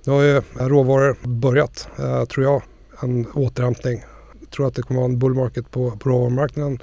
[0.04, 1.88] Nu har ju råvaror börjat,
[2.28, 2.62] tror jag,
[3.00, 4.04] en återhämtning.
[4.40, 6.78] Jag tror att det kommer att vara en bull market på, på råvarumarknaden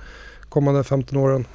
[0.50, 1.48] kommande 15 åren.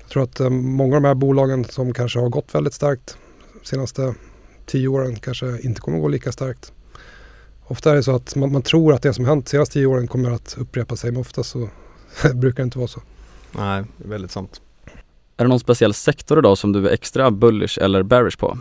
[0.00, 3.16] Jag tror att eh, många av de här bolagen som kanske har gått väldigt starkt
[3.60, 4.14] de senaste
[4.66, 6.72] 10 åren kanske inte kommer att gå lika starkt.
[7.66, 9.86] Ofta är det så att man, man tror att det som hänt de senaste 10
[9.86, 11.68] åren kommer att upprepa sig men ofta så
[12.34, 13.00] brukar det inte vara så.
[13.52, 14.60] Nej, det är väldigt sant.
[15.36, 18.58] Är det någon speciell sektor idag som du är extra bullish eller bearish på?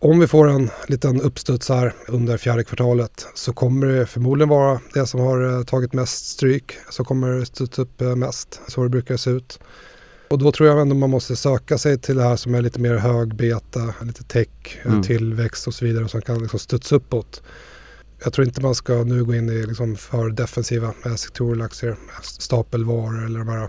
[0.00, 4.80] Om vi får en liten uppstuds här under fjärde kvartalet så kommer det förmodligen vara
[4.94, 8.60] det som har tagit mest stryk som kommer studsa upp mest.
[8.68, 9.60] Så det brukar se ut.
[10.28, 12.80] Och då tror jag ändå man måste söka sig till det här som är lite
[12.80, 14.48] mer högbeta, lite tech,
[14.84, 15.02] mm.
[15.02, 17.42] tillväxt och så vidare som kan liksom studsa uppåt.
[18.24, 23.24] Jag tror inte man ska nu gå in i liksom för defensiva sektorer, aktier, stapelvaror
[23.24, 23.68] eller de här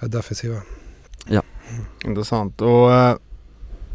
[0.00, 0.62] defensiva.
[1.26, 1.42] Ja.
[1.70, 1.84] Mm.
[2.04, 2.60] Intressant.
[2.60, 3.16] Och eh,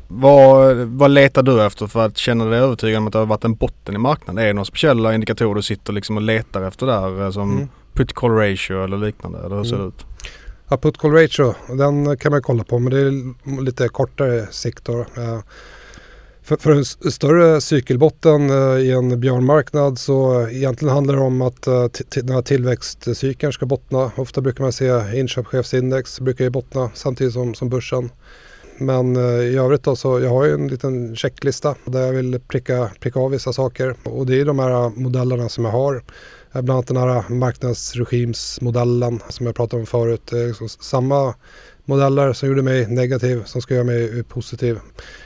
[0.07, 3.43] vad, vad letar du efter för att känna dig övertygad om att det har varit
[3.43, 4.43] en botten i marknaden?
[4.43, 7.67] Är det några speciella indikatorer du sitter liksom och letar efter där eh, som mm.
[7.93, 9.39] put call ratio eller liknande?
[9.45, 9.85] Eller hur ser mm.
[9.85, 10.05] det ut?
[10.69, 14.85] Ja, put call ratio, den kan man kolla på men det är lite kortare sikt
[14.85, 15.05] då.
[16.45, 21.67] För, för en större cykelbotten eh, i en björnmarknad så egentligen handlar det om att
[21.67, 24.11] eh, den här tillväxtcykeln ska bottna.
[24.15, 28.09] Ofta brukar man se inköpschefsindex brukar ju bottna samtidigt som, som börsen.
[28.77, 32.39] Men eh, i övrigt då så jag har ju en liten checklista där jag vill
[32.39, 35.95] pricka, pricka av vissa saker och det är de här eh, modellerna som jag har.
[35.95, 40.21] Eh, bland annat den här marknadsregimsmodellen som jag pratade om förut.
[40.29, 41.33] Det är liksom samma
[41.85, 44.79] modeller som gjorde mig negativ som ska göra mig positiv.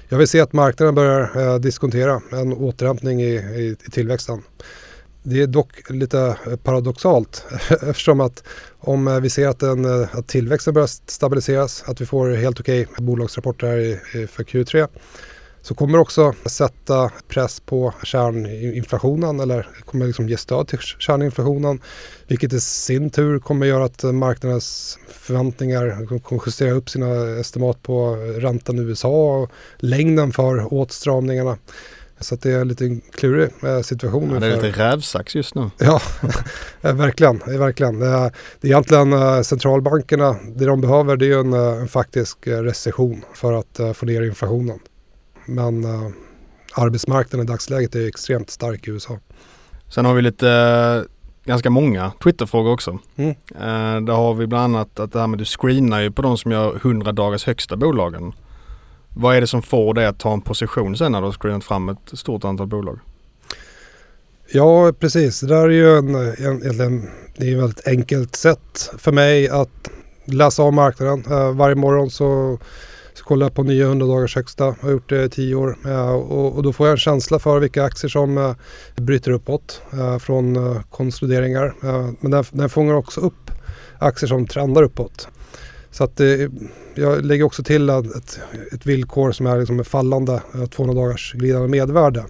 [0.09, 4.41] Jag vill se att marknaden börjar diskontera en återhämtning i, i, i tillväxten.
[5.23, 7.45] Det är dock lite eh, paradoxalt
[7.81, 8.43] eftersom att
[8.79, 12.59] om eh, vi ser att, den, eh, att tillväxten börjar stabiliseras, att vi får helt
[12.59, 14.87] okej bolagsrapporter här i, för Q3
[15.61, 21.81] så kommer det också sätta press på kärninflationen eller kommer liksom ge stöd till kärninflationen.
[22.27, 28.15] Vilket i sin tur kommer göra att marknadens förväntningar kommer justera upp sina estimat på
[28.15, 31.57] räntan i USA och längden för åtstramningarna.
[32.19, 34.31] Så det är en lite klurig eh, situation.
[34.33, 35.69] Ja, det är lite rävsax just nu.
[35.77, 36.01] Ja,
[36.81, 37.37] verkligen.
[37.37, 37.99] verkligen.
[37.99, 43.23] Det är egentligen eh, centralbankerna, det de behöver det är en, eh, en faktisk recession
[43.33, 44.79] för att få ner inflationen.
[45.45, 46.09] Men uh,
[46.73, 49.19] arbetsmarknaden i dagsläget är extremt stark i USA.
[49.87, 51.05] Sen har vi lite
[51.45, 52.99] ganska många Twitterfrågor också.
[53.15, 53.29] Mm.
[53.29, 56.37] Uh, där har vi bland annat att det här med du screenar ju på de
[56.37, 58.33] som gör 100 dagars högsta bolagen.
[59.21, 61.63] Vad är det som får dig att ta en position sen när du har screenat
[61.63, 62.99] fram ett stort antal bolag?
[64.51, 65.39] Ja, precis.
[65.39, 69.49] Det där är ju en, en, en, det är ett väldigt enkelt sätt för mig
[69.49, 69.89] att
[70.25, 71.23] läsa av marknaden.
[71.31, 72.59] Uh, varje morgon så
[73.13, 75.77] så kollar jag på nya 100 dagars högsta, jag har gjort det i tio år
[75.85, 78.55] Uh, och, och, då får jag en känsla för vilka aktier som uh,
[78.95, 79.81] bryter uppåt
[80.19, 81.73] från konsolideringar.
[82.19, 83.51] Men den, den fångar också upp
[83.99, 85.27] aktier som trendar uppåt.
[85.91, 86.27] Så att eh,
[86.95, 88.39] jag lägger också till ett,
[88.71, 92.25] ett villkor som är liksom fallande 200 dagars glidande medvärde.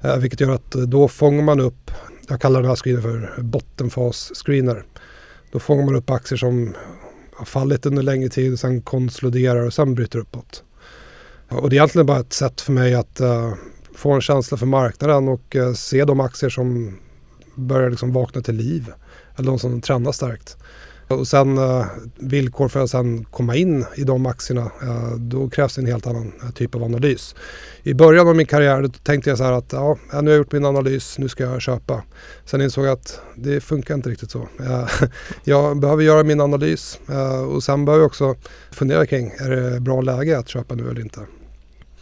[0.00, 1.90] Eh, vilket gör att eh, då fångar man upp,
[2.28, 4.84] jag kallar den här screenen för bottenfas-screener.
[5.52, 6.74] Då fångar man upp aktier som
[7.34, 10.64] har fallit under längre tid, sen konsoliderar och sen bryter uppåt.
[11.48, 13.52] Och det är egentligen bara ett sätt för mig att eh,
[13.94, 16.98] få en känsla för marknaden och eh, se de aktier som
[17.54, 18.92] börjar liksom vakna till liv.
[19.36, 20.56] Eller de som trendar starkt.
[21.10, 21.84] Och sen uh,
[22.18, 26.32] villkor för att sen komma in i de aktierna, uh, då krävs en helt annan
[26.44, 27.34] uh, typ av analys.
[27.82, 30.52] I början av min karriär tänkte jag så här att ja, nu har jag gjort
[30.52, 32.02] min analys, nu ska jag köpa.
[32.44, 34.48] Sen insåg jag att det funkar inte riktigt så.
[35.44, 36.98] jag behöver göra min analys
[37.54, 38.34] och sen behöver jag också
[38.70, 41.20] fundera kring, är det bra läge att köpa nu eller inte?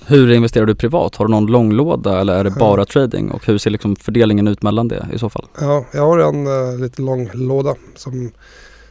[0.06, 1.16] Hur investerar du privat?
[1.16, 3.30] Har du någon långlåda eller är det bara trading?
[3.30, 5.46] Och hur ser liksom fördelningen ut mellan det i så fall?
[5.60, 8.32] Ja, jag har en uh, lite lång låda som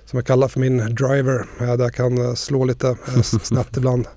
[0.10, 1.46] som jag kallar för min driver.
[1.60, 4.08] Där jag kan eh, slå lite eh, snabbt ibland.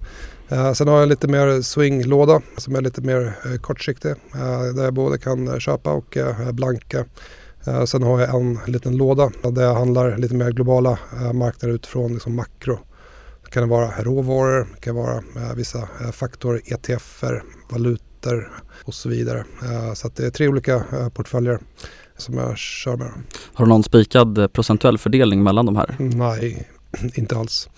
[0.49, 4.15] Eh, sen har jag lite mer swinglåda som är lite mer kortsiktig.
[4.75, 6.17] Där jag både kan köpa och
[6.53, 7.05] blanka.
[7.87, 10.99] Sen har jag en liten låda där jag handlar lite mer globala
[11.33, 12.79] marknader utifrån liksom makro.
[13.45, 15.23] Det kan vara råvaror, det kan vara
[15.55, 19.45] vissa faktorer, ETFer, valutor och så vidare.
[19.95, 21.59] Så det är tre olika portföljer
[22.21, 23.11] som jag kör med.
[23.55, 25.97] Har du någon spikad eh, procentuell fördelning mellan de här?
[25.99, 26.69] Nej,
[27.15, 27.69] inte alls.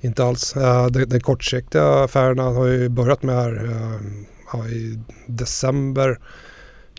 [0.00, 0.54] Inte alls.
[0.90, 3.64] Den, den kortsiktiga affärerna har ju börjat med här
[4.54, 6.18] uh, i december,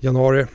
[0.02, 0.46] januari.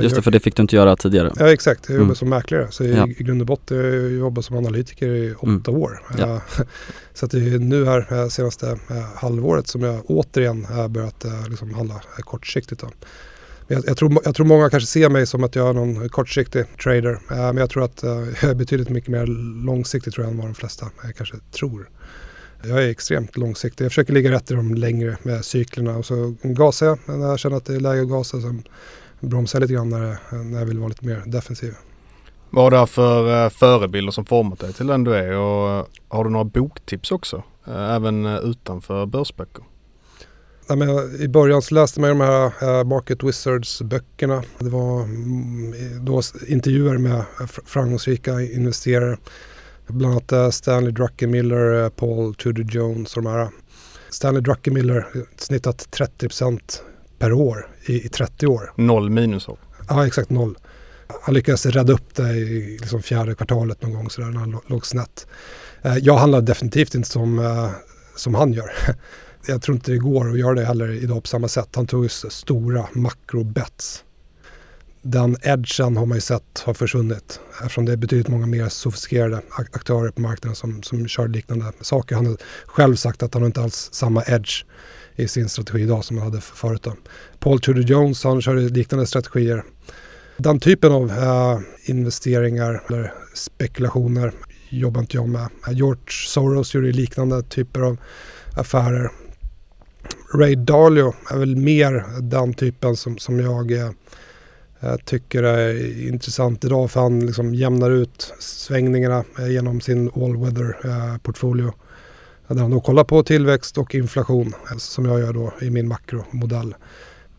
[0.00, 1.32] Just det, för det fick du inte göra tidigare.
[1.36, 1.88] Ja, exakt.
[1.88, 2.14] Jag jobbar mm.
[2.14, 2.66] som mäklare.
[2.70, 3.08] Så ja.
[3.08, 5.82] i, grund och botten har jag jobbat som analytiker i åtta mm.
[5.82, 6.02] år.
[6.18, 6.40] Ja.
[7.14, 8.78] så att det är nu här senaste
[9.14, 12.80] halvåret som jag återigen börjat liksom handla kortsiktigt.
[12.80, 12.88] Då.
[13.72, 16.64] Jag, jag, tror, jag tror många kanske ser mig som att jag är någon kortsiktig
[16.82, 17.12] trader.
[17.12, 18.10] Eh, men jag tror att eh,
[18.42, 19.26] jag är betydligt mycket mer
[19.64, 21.88] långsiktig tror jag än vad de flesta eh, kanske tror.
[22.62, 23.84] Jag är extremt långsiktig.
[23.84, 27.38] Jag försöker ligga rätt i de längre med cyklerna och så gasar jag när jag
[27.38, 28.40] känner att det är läge att gasa.
[28.40, 28.62] Sen
[29.20, 31.74] bromsar jag lite grann när, eh, när jag vill vara lite mer defensiv.
[32.50, 36.24] Vad har du för eh, förebilder som format dig till den du är och har
[36.24, 37.42] du några boktips också?
[37.66, 39.64] Även utanför börsböcker?
[40.66, 44.42] Ja, men I början så läste man de här uh, Market Wizards-böckerna.
[44.58, 47.24] Det var mm, då intervjuer med
[47.66, 49.16] framgångsrika investerare.
[49.86, 53.48] Bland annat uh, Stanley Druckenmiller, Paul Tudor Jones och de här.
[54.10, 56.60] Stanley Druckenmiller snittat 30%
[57.18, 58.72] per år i, i 30 år.
[58.76, 59.58] Noll minusår.
[59.88, 60.58] Ja, exakt noll.
[61.22, 64.86] Han lyckades rädda upp det i liksom fjärde kvartalet någon gång sådär när han låg
[64.86, 65.26] snett.
[66.00, 67.70] Jag handlar definitivt inte som,
[68.16, 68.70] som han gör.
[69.46, 71.68] jag tror inte det går att göra det heller idag på samma sätt.
[71.74, 74.04] Han tog stora makrobets.
[75.02, 79.42] Den edgen har man ju sett har försvunnit eftersom det är betydligt många mer sofistikerade
[79.50, 82.16] aktörer på marknaden som, som kör liknande saker.
[82.16, 84.64] Han har själv sagt att han inte alls samma edge
[85.16, 86.82] i sin strategi idag som han hade förut.
[86.82, 86.96] Då.
[87.38, 89.64] Paul Tudor Jones han körde liknande strategier.
[90.36, 94.32] Den typen av äh, investeringar eller spekulationer
[94.68, 95.48] jobbar inte jag med.
[95.70, 97.96] George Soros gjorde liknande typer av
[98.56, 99.10] affärer.
[100.34, 103.90] Ray Dalio är väl mer den typen som, som jag eh,
[104.80, 110.36] eh, tycker är intressant idag för han liksom jämnar ut svängningarna eh, genom sin all
[110.36, 111.72] weather eh, portfolio.
[112.48, 115.88] Där han då kollar på tillväxt och inflation eh, som jag gör då i min
[115.88, 116.74] makromodell.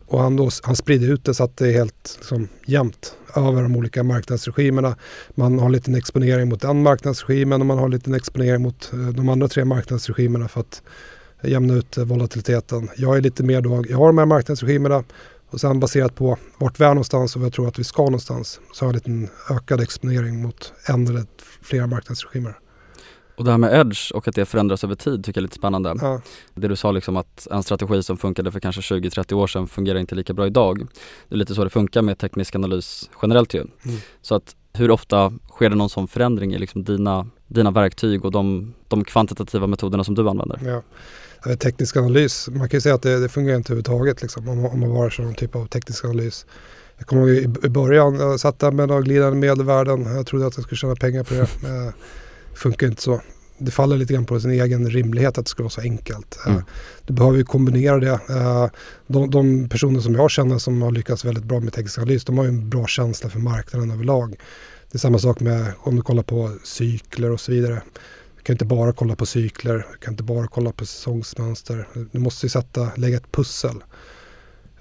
[0.06, 3.62] Och han, då, han sprider ut det så att det är helt liksom, jämnt över
[3.62, 4.96] de olika marknadsregimerna.
[5.34, 8.92] Man har en liten exponering mot den marknadsregimen och man har en liten exponering mot
[8.92, 10.82] eh, de andra tre marknadsregimerna för att
[11.46, 12.88] jämna ut volatiliteten.
[12.96, 15.04] Jag är lite mer då, jag har de här marknadsregimerna
[15.50, 18.02] och sen baserat på vart vi är någonstans och vad jag tror att vi ska
[18.02, 21.24] någonstans så har jag en liten ökad exponering mot en eller
[21.62, 22.58] flera marknadsregimer.
[23.36, 25.56] Och det här med edge och att det förändras över tid tycker jag är lite
[25.56, 25.94] spännande.
[26.00, 26.20] Ja.
[26.54, 29.98] Det du sa liksom att en strategi som funkade för kanske 20-30 år sedan fungerar
[29.98, 30.86] inte lika bra idag.
[31.28, 33.60] Det är lite så det funkar med teknisk analys generellt ju.
[33.60, 33.96] Mm.
[34.22, 38.30] Så att hur ofta sker det någon sån förändring i liksom dina, dina verktyg och
[38.30, 40.60] de, de kvantitativa metoderna som du använder?
[40.64, 40.82] Ja
[41.60, 42.48] teknisk analys.
[42.48, 45.10] Man kan ju säga att det, det fungerar inte överhuvudtaget liksom, om, om man var
[45.10, 46.46] sån typ av teknisk analys.
[46.98, 50.16] Jag kommer ihåg i, början, jag satt där med några glidande medelvärden.
[50.16, 51.48] Jag trodde att jag skulle tjäna pengar på det.
[52.54, 53.20] Det funkar inte så.
[53.58, 56.38] Det faller lite grann på sin egen rimlighet att det ska vara så enkelt.
[56.46, 56.62] Mm.
[57.06, 58.20] Du behöver ju kombinera det.
[59.06, 62.38] De, de, personer som jag känner som har lyckats väldigt bra med teknisk analys, de
[62.38, 64.36] har ju en bra känsla för marknaden överlag.
[64.90, 67.82] Det är samma sak med om du kollar på cykler och så vidare
[68.44, 71.88] kan inte bara kolla på cykler, kan inte bara kolla på säsongsmönster.
[72.12, 73.84] Du måste ju sätta, lägga ett pussel.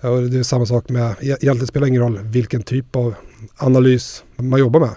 [0.01, 3.15] Och det är samma sak med, e- egentligen spelar det ingen roll vilken typ av
[3.57, 4.95] analys man jobbar med.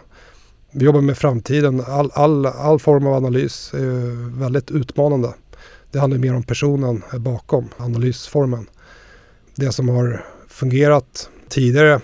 [0.72, 5.34] Vi jobbar med framtiden, all, all, all form av analys är väldigt utmanande.
[5.90, 8.66] Det handlar mer om personen bakom analysformen.
[9.54, 12.00] Det som har fungerat tidigare,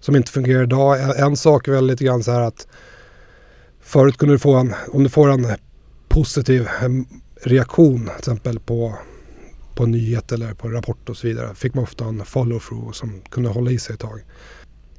[0.00, 1.18] som inte fungerar idag.
[1.18, 2.66] En sak är väl lite grann så här att
[3.80, 5.46] förut kunde du få en, om du får en
[6.08, 6.68] positiv
[7.42, 8.94] reaktion till exempel på,
[9.74, 13.48] på nyhet eller på rapport och så vidare fick man ofta en follow-through som kunde
[13.48, 14.24] hålla i sig ett tag.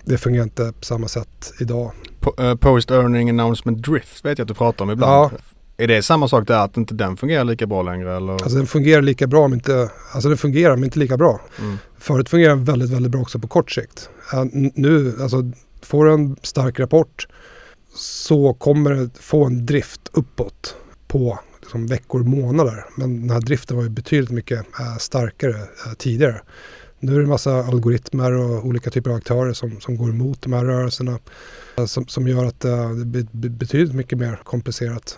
[0.06, 1.91] Det fungerar inte på samma sätt idag.
[2.39, 5.32] Eh, post earning announcement drift vet jag att du pratar om ibland.
[5.34, 5.38] Ja.
[5.78, 8.34] Är det samma sak där att inte den fungerar lika bra längre eller?
[8.34, 11.41] Alltså den fungerar lika bra men inte, alltså den fungerar men inte lika bra.
[11.60, 11.78] Mm.
[11.98, 14.10] Förut fungerar den väldigt, väldigt bra också på kort sikt.
[14.54, 17.28] Nu, alltså får du en stark rapport
[17.95, 20.76] så kommer det få en drift uppåt
[21.10, 22.86] på liksom, veckor, månader.
[22.95, 26.41] Men den här driften var ju betydligt mycket äh, starkare äh, tidigare.
[27.00, 30.41] Nu är det en massa algoritmer och olika typer av aktörer som, som går emot
[30.41, 31.19] de här rörelserna.
[31.78, 35.17] Äh, som, som gör att det blir betydligt mycket mer komplicerat.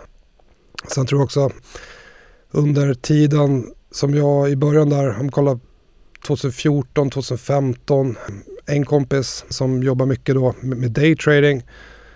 [0.88, 1.52] Sen tror jag också
[2.52, 5.60] under tiden som jag i början där, om man kollar
[6.28, 8.18] 2014, 2015,
[8.66, 11.64] en kompis som jobbar mycket då med, med daytrading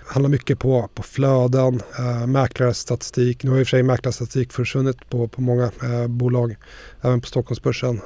[0.08, 3.44] handlar mycket på, på flöden, eh, mäklarstatistik.
[3.44, 6.56] Nu har i och för sig mäklarstatistik försvunnit på, på många eh, bolag,
[7.02, 8.02] även på Stockholmsbörsen.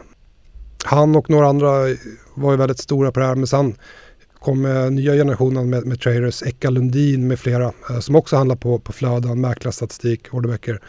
[0.84, 1.70] Han och några andra
[2.34, 3.76] var ju väldigt stora på det här men sen
[4.40, 8.56] kom eh, nya generationen med, med traders, Eka Lundin med flera eh, som också handlar
[8.56, 10.82] på, på flöden, mäklarstatistik, orderböcker.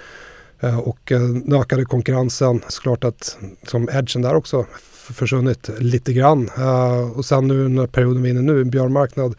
[0.60, 6.12] Eh, och eh, äh, nu ökade konkurrensen, såklart att som edgen där också försvunnit lite
[6.12, 6.50] grann.
[6.58, 9.34] Eh, och sen nu när perioden vi är inne nu, en björnmarknad,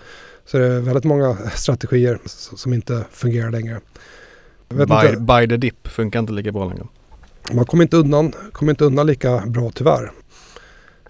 [0.51, 3.81] så är det väldigt många strategier som inte fungerar längre.
[4.69, 6.87] Buy, buy the dip funkar inte lika bra längre.
[7.51, 10.11] Man kommer inte undan, kommer inte undan lika bra tyvärr.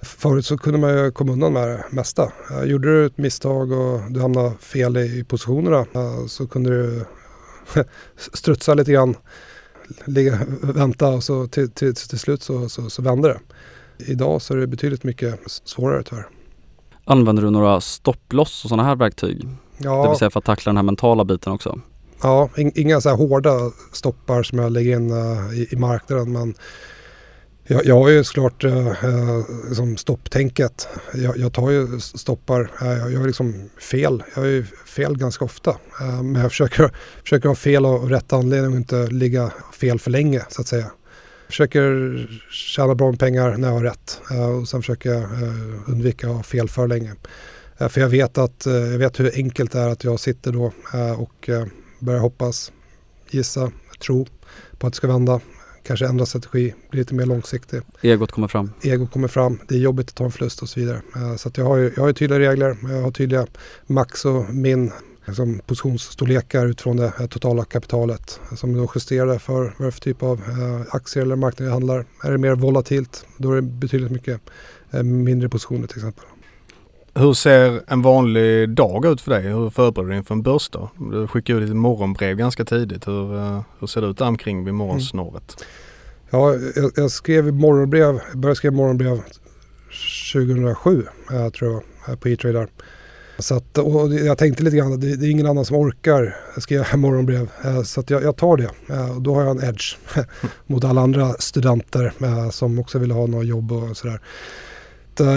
[0.01, 2.31] Förut så kunde man ju komma undan med det mesta.
[2.65, 5.85] Gjorde du ett misstag och du hamnade fel i positionerna
[6.27, 7.05] så kunde du
[8.33, 9.15] strutsa lite grann,
[10.05, 13.39] ligga, vänta och så till, till, till slut så, så, så vände det.
[14.11, 16.27] Idag så är det betydligt mycket svårare tyvärr.
[17.05, 19.47] Använder du några stopploss och sådana här verktyg?
[19.77, 20.03] Ja.
[20.03, 21.79] Det vill säga för att tackla den här mentala biten också?
[22.23, 26.55] Ja, inga så här hårda stoppar som jag lägger in uh, i, i, marknaden men
[27.67, 29.43] Jag, jag har ju såklart eh, eh,
[29.73, 30.87] som stopptänket.
[31.13, 32.71] Jag, jag tar ju stoppar.
[32.81, 34.23] Eh, jag gör liksom fel.
[34.35, 35.75] Jag gör ju fel ganska ofta.
[36.23, 36.91] Men jag försöker,
[37.23, 40.91] försöker ha fel av rätt anledning och inte ligga fel för länge så att säga.
[41.51, 44.21] Försöker tjäna bra med pengar när jag har rätt.
[44.31, 47.13] Eh, och sen försöker jag eh, undvika att ha fel för länge.
[47.77, 50.71] Eh, för jag vet, att, jag vet hur enkelt det är att jag sitter då
[51.17, 51.49] och
[51.99, 52.71] börjar hoppas,
[53.29, 54.27] gissa, tro
[54.77, 55.39] på att det ska vända
[55.83, 57.81] kanske ändra strategi, bli lite mer långsiktig.
[58.01, 58.71] Egot kommer fram.
[58.83, 61.01] Egot kommer fram, det är jobbigt att ta en förlust och så vidare.
[61.37, 63.47] Så jag, har ju, jag har tydliga regler, jag har tydliga
[63.87, 64.91] max och min
[65.31, 70.39] liksom, positionsstorlekar utifrån det totala kapitalet som då justerar för vad det för typ av
[70.39, 72.05] eh, aktier eller marknad jag handlar.
[72.23, 74.41] Är det mer volatilt, då är det betydligt mycket
[74.91, 76.25] eh, mindre positioner till exempel.
[77.13, 79.43] Hur ser en vanlig dag ut för dig?
[79.43, 80.89] Hur förbereder du dig inför en börsdag?
[81.11, 83.07] Du skickar ut ett morgonbrev ganska tidigt.
[83.07, 85.55] Hur, eh, hur ser det ut där omkring vid morgonsnåret?
[85.57, 85.67] Mm.
[86.29, 89.21] Ja, jag, jag, skrev morgonbrev, började skriva morgonbrev
[90.33, 92.67] 2007 eh, tror jag, på E-Trader.
[93.41, 96.85] Så att, och jag tänkte lite grann, det, det är ingen annan som orkar skriva
[96.97, 97.49] morgonbrev.
[97.63, 98.69] Eh, så att jag, jag tar det.
[98.89, 99.97] Eh, och då har jag en edge
[100.67, 104.21] mot alla andra studenter eh, som också vill ha några jobb och sådär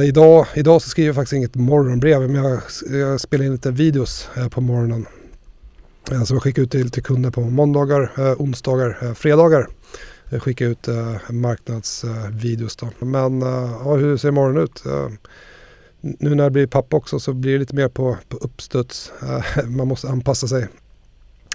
[0.05, 4.29] idag, idag så skriver jag faktiskt inget morgonbrev men jag, jag spelar in lite videos
[4.51, 5.07] på morgonen.
[6.07, 9.69] Som jag skickar ut till, till kunder på måndagar, onsdagar, fredagar.
[10.29, 10.89] Jag skickar ut
[11.31, 12.91] marknadsvideos då.
[12.99, 13.41] Men
[13.85, 14.83] ja, hur ser morgonen ut?
[16.05, 19.13] Nu när jag blir pappa också så blir det lite mer på, på uppstuds.
[19.23, 20.69] Eh, man måste anpassa sig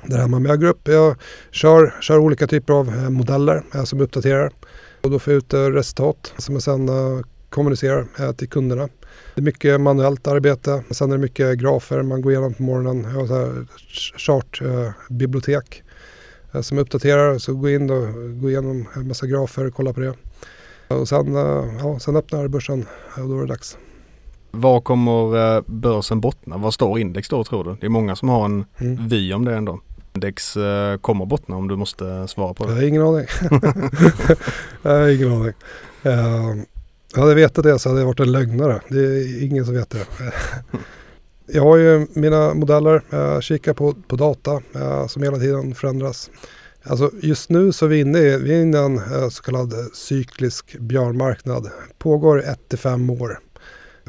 [0.03, 0.39] där hemma.
[0.39, 1.15] Men jag går upp, jag
[1.51, 4.51] kör, kör olika typer av eh, modeller eh, som uppdaterar.
[5.01, 6.89] Och då får jag ut resultat som jag sen
[7.49, 8.89] kommunicerar till kunderna.
[9.35, 10.83] Det är mycket manuellt arbete.
[10.91, 13.07] Sen är det mycket grafer man går igenom på morgonen.
[13.13, 13.65] Jag har
[14.17, 15.83] chartbibliotek
[16.53, 17.37] eh, som uppdaterar.
[17.37, 20.13] Så går in och går igenom en massa grafer och kollar på det.
[20.87, 21.33] Och sen,
[21.79, 22.85] ja, sen öppnar börsen
[23.17, 23.77] och då är det dags.
[24.51, 26.57] Var kommer börsen bottna?
[26.57, 27.77] Vad står index då tror du?
[27.79, 29.07] Det är många som har en mm.
[29.07, 29.79] vy om det ändå.
[30.13, 30.53] Index
[31.01, 32.71] kommer bottna om du måste svara på det.
[32.71, 33.25] Jag har ingen aning.
[34.81, 35.53] jag har ingen aning.
[36.05, 36.63] Uh,
[37.15, 38.81] hade jag vetat det så hade jag varit en lögnare.
[38.87, 40.05] Det är ingen som vet det.
[41.51, 44.61] Jag har ju mina modeller, jag kikar på, på data
[45.07, 46.29] som hela tiden förändras.
[46.83, 49.43] Alltså just nu så är vi inne i, vi är inne i en eh, så
[49.43, 51.69] kallad cyklisk björnmarknad.
[51.97, 53.39] Pågår 1-5 år.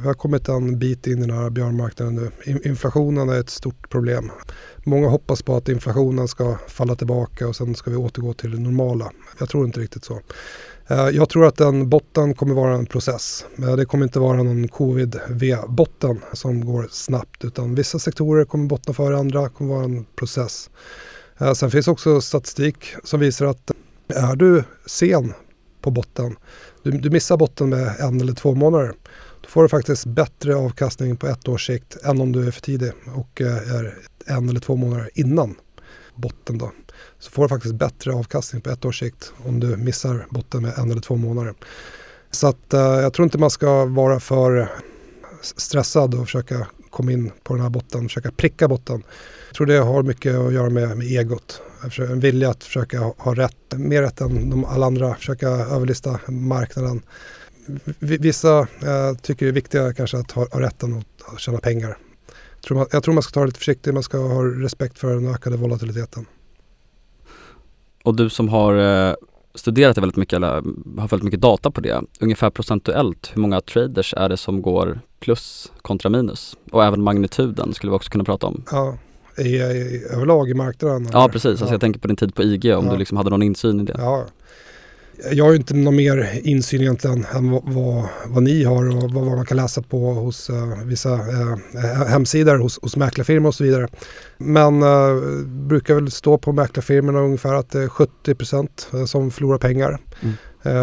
[0.01, 2.31] Vi har kommit en bit in i den här björnmarknaden nu.
[2.65, 4.31] Inflationen är ett stort problem.
[4.85, 8.61] Många hoppas på att inflationen ska falla tillbaka och sen ska vi återgå till det
[8.61, 9.13] normala.
[9.39, 10.21] Jag tror inte riktigt så.
[10.87, 13.45] Eh, jag tror att den botten kommer vara en process.
[13.77, 19.19] Det kommer inte vara någon covid-V-botten som går snabbt utan vissa sektorer kommer bottna före
[19.19, 20.71] andra, kommer vara en process.
[21.39, 23.71] Eh, sen finns också statistik som visar att
[24.15, 25.35] eh, är du sen
[25.81, 26.37] på botten,
[26.83, 28.93] du, du missar botten med en eller två månader,
[29.41, 32.61] då får du faktiskt bättre avkastning på ett års sikt än om du är för
[32.61, 33.95] tidig och eh, är
[34.27, 35.55] en eller två månader innan
[36.15, 36.59] botten.
[36.59, 36.73] Då
[37.19, 40.79] så får du faktiskt bättre avkastning på ett års sikt om du missar botten med
[40.79, 41.55] en eller två månader.
[42.31, 44.69] Så att, eh, jag tror inte man ska vara för
[45.43, 49.03] stressad och försöka komma in på den här botten, försöka pricka botten.
[49.49, 51.63] Jag tror det har mycket att göra med, med egot.
[51.99, 57.03] En vilja att försöka ha rätt, mer rätt än de alla andra, försöka överlista marknaden.
[57.99, 61.99] Vissa eh, tycker det är viktigare kanske att ha, ha rätten att tjäna pengar.
[62.55, 64.99] Jag tror, man, jag tror man ska ta det lite försiktigt, man ska ha respekt
[64.99, 66.27] för den ökade volatiliteten.
[68.05, 68.75] Och du som har
[69.09, 69.15] eh,
[69.55, 70.63] studerat det väldigt mycket eller
[71.01, 75.01] har följt mycket data på det, ungefär procentuellt, hur många traders är det som går
[75.21, 76.57] plus kontra minus?
[76.73, 78.65] Och även magnituden skulle vi också kunna prata om.
[78.71, 78.99] Ja,
[79.39, 81.09] i, i överlag i marknaden?
[81.13, 81.51] Ja, precis.
[81.51, 81.73] Alltså ja.
[81.73, 82.93] jag tänker på din tid på IG, om ja.
[82.93, 83.95] du liksom hade någon insyn i det.
[83.99, 84.27] Ja,
[85.33, 89.03] jag har ju inte någon mer insyn egentligen än vad, vad, vad ni har och
[89.03, 91.57] vad, vad, man kan läsa på hos uh, vissa uh,
[92.09, 93.89] hemsidor hos, hos mäklarfirmor och så vidare.
[94.39, 99.99] Men uh, brukar väl stå på mäklarfirmorna ungefär att det är 70% som förlorar pengar.
[100.21, 100.35] Mm.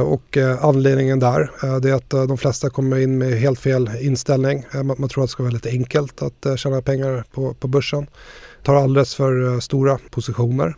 [0.05, 4.65] Och anledningen där är att de flesta kommer in med helt fel inställning.
[4.73, 8.07] Man tror att det ska vara väldigt enkelt att tjäna pengar på, på börsen.
[8.63, 10.75] Tar alldeles för stora positioner.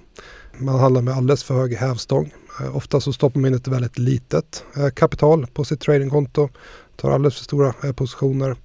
[0.57, 2.33] Man handlar med alldeles för hög hävstång.
[2.59, 6.49] Eh, ofta så stoppar man in ett väldigt litet eh, kapital på sitt tradingkonto.
[6.95, 8.55] Tar alldeles för stora eh, positioner.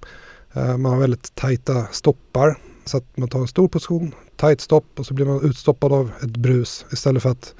[0.53, 2.57] Man har väldigt tajta stoppar.
[2.85, 6.11] Så att man tar en stor position, tajt stopp och så blir man utstoppad av
[6.23, 7.53] ett brus istället för att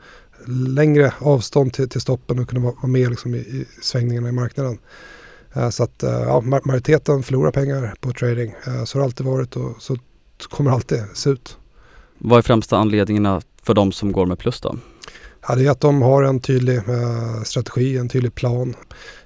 [0.48, 4.78] längre avstånd till, till stoppen och kunna vara med liksom i, i svängningarna i marknaden.
[5.72, 8.56] Så att ja, majoriteten förlorar pengar på trading.
[8.86, 9.98] Så har det alltid varit och så
[10.50, 11.58] kommer det alltid se ut.
[12.18, 14.76] Vad är främsta anledningarna för de som går med plus då?
[15.48, 18.76] Ja, det är att de har en tydlig eh, strategi, en tydlig plan.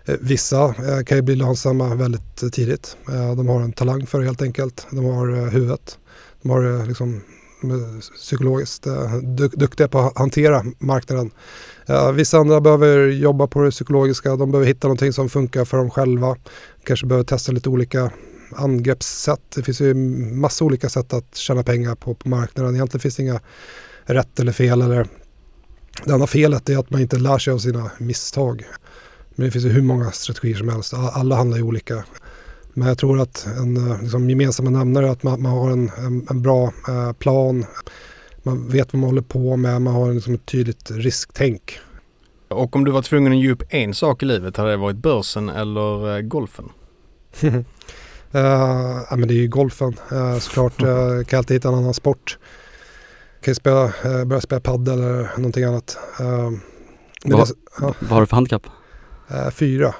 [0.05, 2.97] Eh, vissa eh, kan ju bli lönsamma väldigt tidigt.
[3.09, 4.87] Eh, de har en talang för det helt enkelt.
[4.91, 5.97] De har eh, huvudet.
[6.41, 7.21] De har eh, liksom
[7.61, 11.31] de är psykologiskt eh, duk duktiga på att hantera marknaden.
[12.13, 14.35] vissa andra behöver jobba på det psykologiska.
[14.35, 16.35] De behöver hitta någonting som funkar för dem själva.
[16.83, 18.11] Kanske behöver testa lite olika
[18.51, 19.51] angreppssätt.
[19.55, 19.93] Det finns ju
[20.33, 22.75] massa olika sätt att tjäna pengar på, på marknaden.
[22.75, 23.39] Egentligen finns det inga
[24.05, 24.81] rätt eller fel.
[24.81, 25.07] Eller
[26.05, 28.63] det enda felet är att man inte lär sig av sina misstag.
[29.35, 30.93] Men det finns ju hur många strategier som helst.
[30.93, 32.03] Alla handlar ju olika.
[32.73, 35.91] Men jag tror att en eh, liksom, gemensamma nämnare är att man, man har en,
[35.97, 37.65] en, en bra eh, plan.
[38.43, 39.81] Man vet vad man håller på med.
[39.81, 41.79] Man har liksom ett tydligt risktänk.
[42.47, 44.97] Och om du var tvungen att ge upp en sak i livet, hade det varit
[44.97, 46.69] börsen eller eh, golfen?
[47.43, 47.55] uh,
[49.09, 50.83] ja, men det är ju golfen uh, såklart.
[50.83, 52.37] Uh, kan alltid hitta en annan sport.
[53.41, 55.97] Kan ju spela, uh, börja spela padel eller någonting annat.
[56.21, 56.51] Uh,
[57.23, 57.93] vad, det, ja.
[57.99, 58.67] vad har du för handikapp?
[59.31, 59.95] Uh, fyra.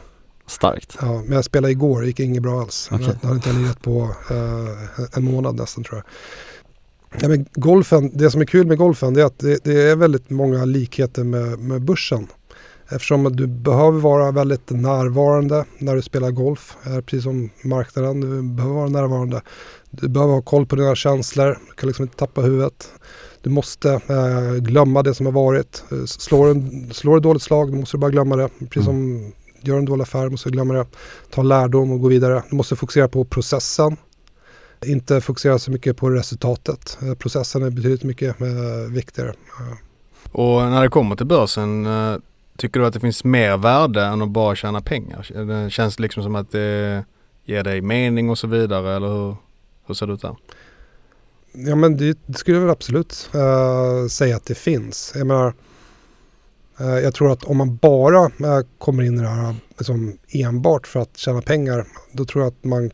[0.47, 0.97] Starkt.
[1.01, 2.89] Ja, men jag spelade igår, det gick inget bra alls.
[2.91, 3.07] Okay.
[3.21, 4.09] Det hade inte lirat på
[5.13, 6.05] en månad nästan tror jag.
[7.21, 10.29] Ja, men golfen, det som är kul med golfen är att det, det är väldigt
[10.29, 12.27] många likheter med, med börsen.
[12.89, 16.75] Eftersom du behöver vara väldigt närvarande när du spelar golf,
[17.05, 18.21] precis som marknaden.
[18.21, 19.41] Du behöver vara närvarande.
[19.89, 22.91] Du behöver ha koll på dina känslor, du kan liksom inte tappa huvudet.
[23.41, 25.83] Du måste eh, glömma det som har varit.
[26.05, 28.49] Slår du slår ett dåligt slag, då måste du bara glömma det.
[28.59, 28.83] Precis mm.
[28.85, 29.31] som
[29.61, 30.85] gör en dålig affär, måste du glömma det.
[31.29, 32.43] Ta lärdom och gå vidare.
[32.49, 33.97] Du måste fokusera på processen.
[34.85, 36.97] Inte fokusera så mycket på resultatet.
[37.01, 38.47] Eh, processen är betydligt mycket eh,
[38.91, 39.33] viktigare.
[40.31, 42.17] Och när det kommer till börsen, eh,
[42.59, 45.45] Tycker du att det finns mer värde än att bara tjäna pengar?
[45.45, 47.05] Det känns liksom som att det
[47.45, 49.35] ger dig mening och så vidare eller hur,
[49.85, 50.35] hur ser det ut där?
[51.51, 55.11] Ja men det, det skulle jag väl absolut uh, säga att det finns.
[55.15, 55.53] Jag menar,
[56.81, 60.87] uh, jag tror att om man bara uh, kommer in i det här liksom, enbart
[60.87, 62.91] för att tjäna pengar, då tror jag att man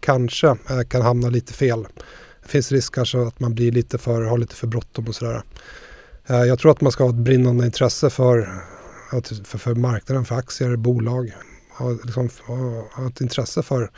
[0.00, 0.56] kanske
[0.88, 1.86] kan hamna lite fel.
[2.42, 5.42] Det finns risk kanske att man blir lite för, har lite för bråttom och sådär.
[6.26, 8.48] Jag tror att man ska ha ett brinnande intresse för
[9.44, 11.32] för, för marknaden, för aktier, bolag.
[11.80, 12.28] Ha, liksom,
[12.94, 13.90] ha ett intresse för,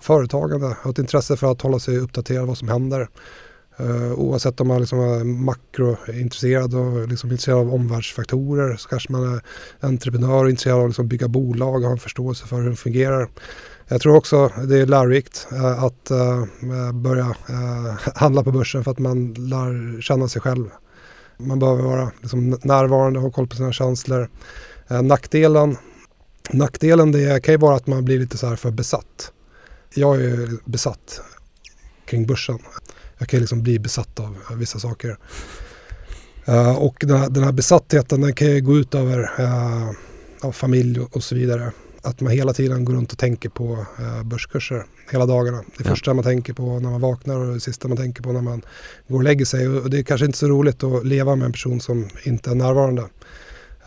[0.00, 3.08] företagande, ha ett intresse för att hålla sig uppdaterad vad som händer.
[3.80, 9.34] Uh, oavsett om man liksom är makrointresserad och liksom intresserad av omvärldsfaktorer så kanske man
[9.34, 9.40] är
[9.80, 12.76] entreprenör och intresserad av att liksom bygga bolag och ha en förståelse för hur det
[12.76, 13.28] fungerar.
[13.88, 17.36] Jag tror också det är lärorikt uh, att uh, börja
[18.14, 20.70] handla på börsen för att man lär känna sig själv.
[21.38, 24.28] Man behöver vara liksom närvarande och ha koll på sina känslor.
[25.02, 25.76] Nackdelen,
[26.52, 29.32] nackdelen det kan ju vara att man blir lite så här för besatt.
[29.94, 31.20] Jag är besatt
[32.06, 32.58] kring börsen.
[33.18, 35.16] Jag kan liksom bli besatt av vissa saker.
[36.48, 41.00] Uh, och den här, den här, besattheten den kan ju gå ut över uh, familj
[41.00, 41.72] och, och, så vidare.
[42.02, 45.58] Att man hela tiden går runt och tänker på uh, börskurser hela dagarna.
[45.58, 45.90] Det ja.
[45.90, 48.62] första man tänker på när man vaknar och det sista man tänker på när man
[49.08, 49.68] går och lägger sig.
[49.68, 52.54] Och det är kanske inte så roligt att leva med en person som inte är
[52.54, 53.04] närvarande.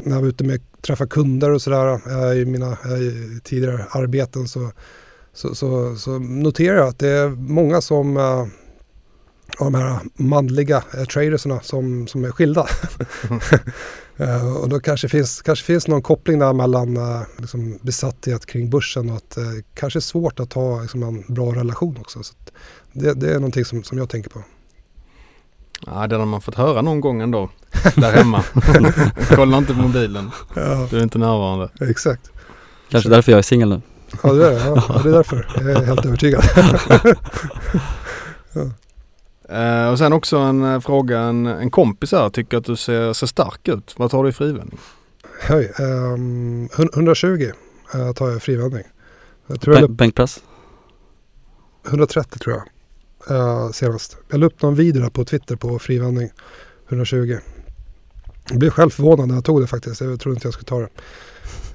[0.04, 4.48] När jag var ute med träffa kunder och sådär eh, i mina eh, tidigare arbeten
[4.48, 4.72] så,
[5.34, 8.46] så, så, så, noterar jag att det är många som eh,
[9.58, 10.84] av de här manliga
[11.14, 12.68] traderserna som, som är skilda.
[14.20, 18.70] uh, och då kanske finns, kanske finns någon koppling där mellan uh, liksom besatthet kring
[18.70, 22.24] börsen och att det uh, kanske är svårt att ha liksom, en bra relation också.
[22.24, 22.34] Så
[22.94, 24.44] det, det, är någonting som, som jag tänker på.
[25.86, 27.50] Ja, det har man fått höra någon gång ändå.
[27.96, 28.44] Där hemma.
[29.36, 30.32] Kolla inte på mobilen.
[30.54, 30.88] Ja.
[30.90, 31.70] Du är inte närvarande.
[31.82, 32.32] Exakt.
[32.90, 33.82] Kanske därför jag är singel nu.
[34.24, 34.66] Ja, det är det.
[34.66, 35.48] Ja, det är därför.
[35.56, 36.44] Jag är helt övertygad.
[38.54, 38.70] ja.
[39.52, 43.14] Uh, och sen också en uh, fråga, en, en kompis här tycker att du ser,
[43.14, 43.94] ser stark ut.
[43.98, 44.80] Vad tar du i frivändning?
[45.42, 47.52] Höj, um, 120
[47.96, 48.86] uh, tar jag i frivändning.
[49.90, 50.40] bänkpress?
[51.88, 52.73] 130 tror jag
[53.32, 54.18] uh, senast.
[54.30, 56.30] Jag la upp någon video där på Twitter på frivändning
[56.88, 57.38] 120.
[58.50, 60.02] Jag blev själv förvånad när jag tog det faktiskt.
[60.02, 60.90] Jag trodde inte jag skulle ta det.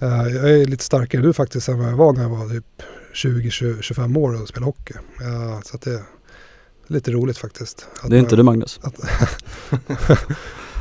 [0.07, 2.83] Uh, jag är lite starkare nu faktiskt än vad jag var när jag var typ
[3.15, 4.95] 20-25 år och spelade hockey.
[4.95, 6.03] Uh, så att det
[6.89, 7.87] lite roligt faktiskt.
[8.09, 8.81] det är inte du Magnus?
[8.83, 8.95] Att,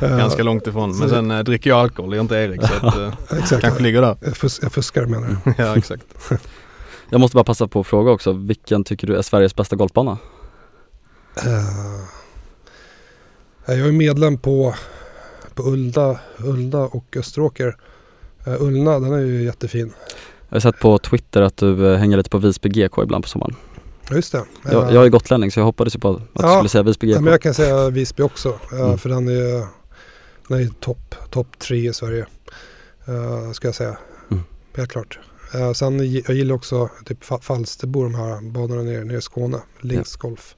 [0.00, 0.98] Ganska långt ifrån.
[0.98, 2.60] Men sen äh, dricker jag alkohol, jag är inte Erik.
[2.66, 4.16] så att, äh, kanske ligger där.
[4.20, 5.54] Jag, fus jag fuskar menar du?
[5.62, 6.04] ja exakt.
[7.10, 8.32] jag måste bara passa på att fråga också.
[8.32, 10.18] Vilken tycker du är Sveriges bästa golfbana?
[11.46, 12.04] Uh,
[13.66, 14.74] jag är medlem på,
[15.54, 17.76] på Ulda, Ulda och Österåker.
[18.48, 19.92] Uh, Ullna, den är ju jättefin.
[20.48, 23.56] Jag har sett på Twitter att du hänger lite på Visby GK ibland på sommaren.
[24.10, 24.44] Just det.
[24.64, 27.06] Jag, jag är gotlänning så jag hoppades ju på att ja, du skulle säga Visby
[27.06, 27.14] GK.
[27.14, 28.58] Ja, men jag kan säga Visby också.
[28.72, 28.98] Mm.
[28.98, 29.66] För den är
[30.48, 32.26] Den är topp top tre i Sverige.
[33.08, 33.98] Uh, ska jag säga.
[34.30, 34.42] Mm.
[34.76, 35.18] Helt klart.
[35.54, 39.58] Uh, sen jag gillar också typ Falsterbo, de här banorna nere, nere i Skåne.
[39.80, 40.56] Linksgolf.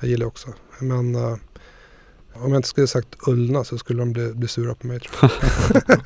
[0.00, 0.48] Jag gillar också.
[0.80, 1.36] Men uh,
[2.34, 5.32] om jag inte skulle sagt Ullna så skulle de bli, bli sura på mig tror
[5.40, 5.96] jag.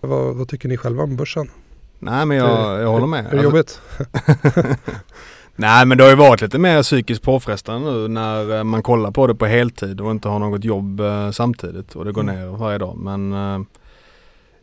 [0.10, 1.50] vad, vad, tycker ni själva om börsen?
[1.98, 3.26] Nej men jag, jag håller med.
[3.26, 3.80] Är det jobbigt?
[5.56, 9.26] Nej men det har ju varit lite mer psykiskt påfrestande nu när man kollar på
[9.26, 11.00] det på heltid och inte har något jobb
[11.32, 12.36] samtidigt och det går mm.
[12.36, 12.96] ner varje dag.
[12.96, 13.32] Men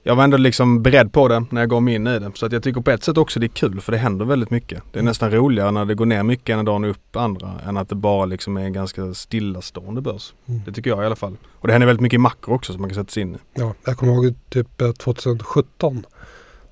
[0.03, 2.31] jag var ändå liksom beredd på det när jag gav mig in i det.
[2.35, 4.49] Så att jag tycker på ett sätt också det är kul för det händer väldigt
[4.49, 4.83] mycket.
[4.91, 5.09] Det är mm.
[5.09, 7.95] nästan roligare när det går ner mycket ena dagen och upp andra än att det
[7.95, 10.33] bara liksom är en ganska stillastående börs.
[10.45, 10.61] Mm.
[10.65, 11.37] Det tycker jag i alla fall.
[11.51, 13.37] Och det händer väldigt mycket i makro också som man kan sätta sig in i.
[13.53, 15.95] Ja, jag kommer ihåg typ 2017.
[15.95, 16.01] Eh,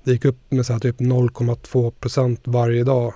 [0.04, 3.14] det gick upp med så här typ 0,2 procent varje dag.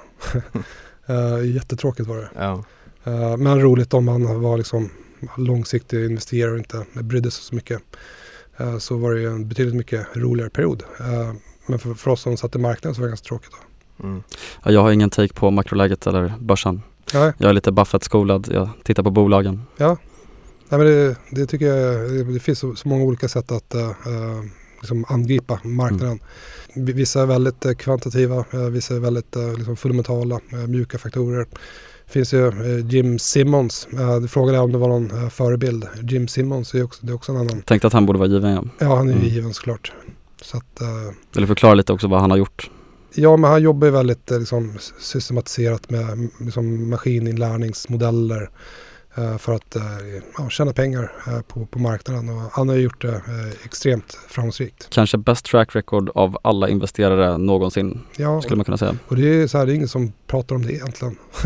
[1.10, 2.30] uh, jättetråkigt var det.
[2.34, 2.64] Ja.
[3.06, 4.90] Uh, men roligt om man var liksom
[5.36, 7.82] långsiktig investerare och inte brydde sig så mycket.
[8.56, 10.82] Eh, så var det ju en betydligt mycket roligare period.
[11.00, 11.32] Eh,
[11.66, 13.50] men för, för oss som satt i marknaden så var det ganska tråkigt.
[13.50, 14.04] Då.
[14.04, 14.22] Mm.
[14.64, 16.82] Ja, jag har ingen take på makroläget eller börsen.
[17.14, 17.32] Nej.
[17.38, 19.62] Jag är lite Buffett-skolad, jag tittar på bolagen.
[19.76, 19.96] Ja,
[20.68, 23.90] Nej, men det, det tycker jag, det finns så, så många olika sätt att uh,
[24.80, 26.20] liksom angripa marknaden.
[26.74, 26.96] Mm.
[26.96, 31.46] Vissa är väldigt uh, kvantitativa, uh, vissa är väldigt liksom fundamentala, mjuka faktorer
[32.08, 33.88] finns ju eh, Jim Simmons.
[34.22, 35.88] Du frågade om det var någon eh, förebild.
[36.02, 37.62] Jim Simmons är också, det är också en annan.
[37.62, 38.64] Tänkte att han borde vara given ja.
[38.78, 39.28] Ja, han är ju mm.
[39.28, 39.92] given såklart.
[40.42, 40.80] Så att,
[41.36, 42.70] Eller förklara lite också vad han har gjort.
[43.14, 48.50] Ja, men han jobbar ju väldigt liksom, systematiserat med liksom, maskininlärningsmodeller Eh,
[49.38, 49.82] för att eh,
[50.38, 53.22] ja, tjäna pengar eh, på, på marknaden och han har gjort det
[53.64, 54.88] extremt framgångsrikt.
[54.90, 58.96] Kanske best track record av alla investerare någonsin ja, skulle man kunna säga.
[59.08, 61.16] Och det är så här, det är ingen som pratar om det egentligen.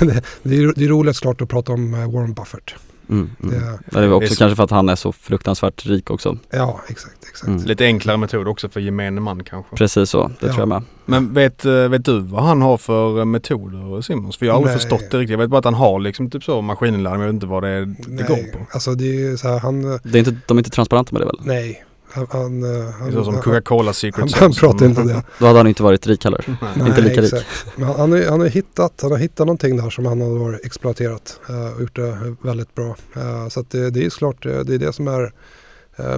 [0.00, 2.74] det, det, är, det är roligt såklart att prata om Warren Buffett.
[3.08, 3.54] Mm, mm.
[3.54, 6.38] Det, det är också det är kanske för att han är så fruktansvärt rik också.
[6.50, 7.24] Ja, exakt.
[7.28, 7.48] exakt.
[7.48, 7.64] Mm.
[7.64, 9.76] Lite enklare metod också för gemene man kanske.
[9.76, 10.48] Precis så, det ja.
[10.48, 10.82] tror jag med.
[11.04, 14.36] Men vet, eh, vet du vad han har för metoder Simons?
[14.36, 14.80] För jag har aldrig Nej.
[14.80, 15.30] förstått det riktigt.
[15.30, 17.62] Jag vet bara att han har liksom typ så maskininlärning men jag vet inte vad
[17.62, 18.58] det, är, det går på.
[18.70, 19.82] Alltså det är så här, han...
[19.82, 21.40] Det är inte, de är inte transparenta med det väl?
[21.42, 21.84] Nej,
[22.14, 25.22] han, han, eh, det är så som Coca-Cola Secret Han, han pratar inte om det.
[25.38, 26.58] Då hade han inte varit rik heller.
[26.76, 27.34] Nej, inte lika rik.
[27.76, 30.60] Men han, han, har, han, har hittat, han har hittat någonting där som han har
[30.64, 32.96] exploaterat uh, och gjort det väldigt bra.
[33.16, 35.32] Uh, så det, det är såklart det är det som är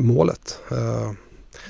[0.01, 0.59] målet.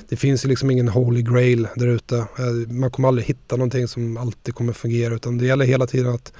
[0.09, 2.25] det finns ju liksom ingen holy grail där ute.
[2.69, 6.33] man kommer aldrig hitta någonting som alltid kommer fungera utan det gäller hela tiden att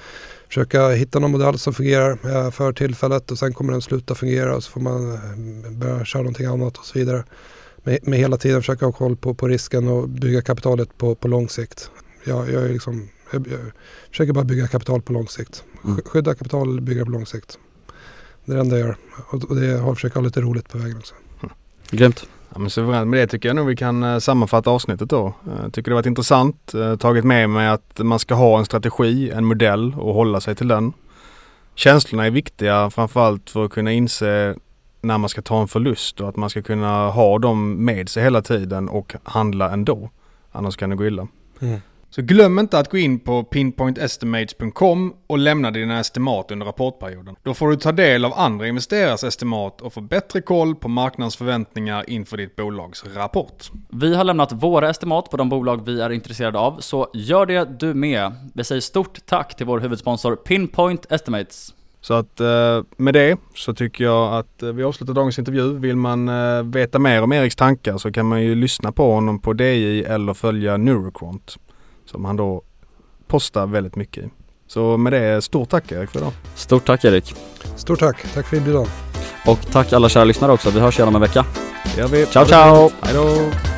[0.48, 4.64] försöka hitta någon modell som fungerar för tillfället och sen kommer den sluta fungera och
[4.64, 5.18] så får man
[5.70, 7.24] börja köra någonting annat och så vidare
[7.88, 11.28] med, med hela tiden försöka ha koll på, på risken och bygga kapitalet på, på
[11.28, 11.90] lång sikt.
[12.24, 13.60] Jag, jag, är liksom, jag, jag
[14.10, 15.64] försöker bara bygga kapital på lång sikt.
[15.84, 16.00] Mm.
[16.04, 17.58] Skydda kapital, bygga på lång sikt.
[18.44, 18.96] Det är det enda jag gör.
[19.30, 21.14] Och, det har försökt ha lite roligt på vägen också.
[21.42, 21.54] Mm.
[21.90, 22.28] Grymt.
[22.52, 25.34] Ja, men suveränt med det tycker jag nog vi kan uh, sammanfatta avsnittet då.
[25.44, 26.72] Jag uh, tycker det varit intressant.
[26.74, 30.54] Uh, tagit med mig att man ska ha en strategi, en modell och hålla sig
[30.54, 30.92] till den.
[31.74, 34.54] Känslorna är viktiga framförallt för att kunna inse
[35.00, 38.22] när man ska ta en förlust och att man ska kunna ha dem med sig
[38.22, 40.10] hela tiden och handla ändå.
[40.52, 41.28] Annars kan det gå illa.
[41.60, 41.80] Mm.
[42.10, 47.36] Så glöm inte att gå in på pinpointestimates.com och lämna dina estimat under rapportperioden.
[47.42, 51.36] Då får du ta del av andra investerares estimat och få bättre koll på marknadens
[51.36, 53.70] förväntningar inför ditt bolags rapport.
[53.88, 57.78] Vi har lämnat våra estimat på de bolag vi är intresserade av, så gör det
[57.80, 58.32] du med.
[58.54, 61.74] Vi säger stort tack till vår huvudsponsor Pinpoint Estimates.
[62.00, 65.78] Så att eh, med det så tycker jag att eh, vi avslutar dagens intervju.
[65.78, 69.38] Vill man eh, veta mer om Eriks tankar så kan man ju lyssna på honom
[69.38, 71.56] på DJ eller följa Neuroquant
[72.06, 72.62] som han då
[73.26, 74.28] postar väldigt mycket i.
[74.66, 76.32] Så med det, stort tack Erik för idag.
[76.54, 77.34] Stort tack Erik.
[77.76, 78.86] Stort tack, tack för inbjudan.
[79.46, 80.70] Och tack alla kära lyssnare också.
[80.70, 81.44] Vi hörs igen om en vecka.
[81.94, 82.26] Det gör vi.
[82.26, 82.90] Ciao ciao!
[83.02, 83.77] Hejdå!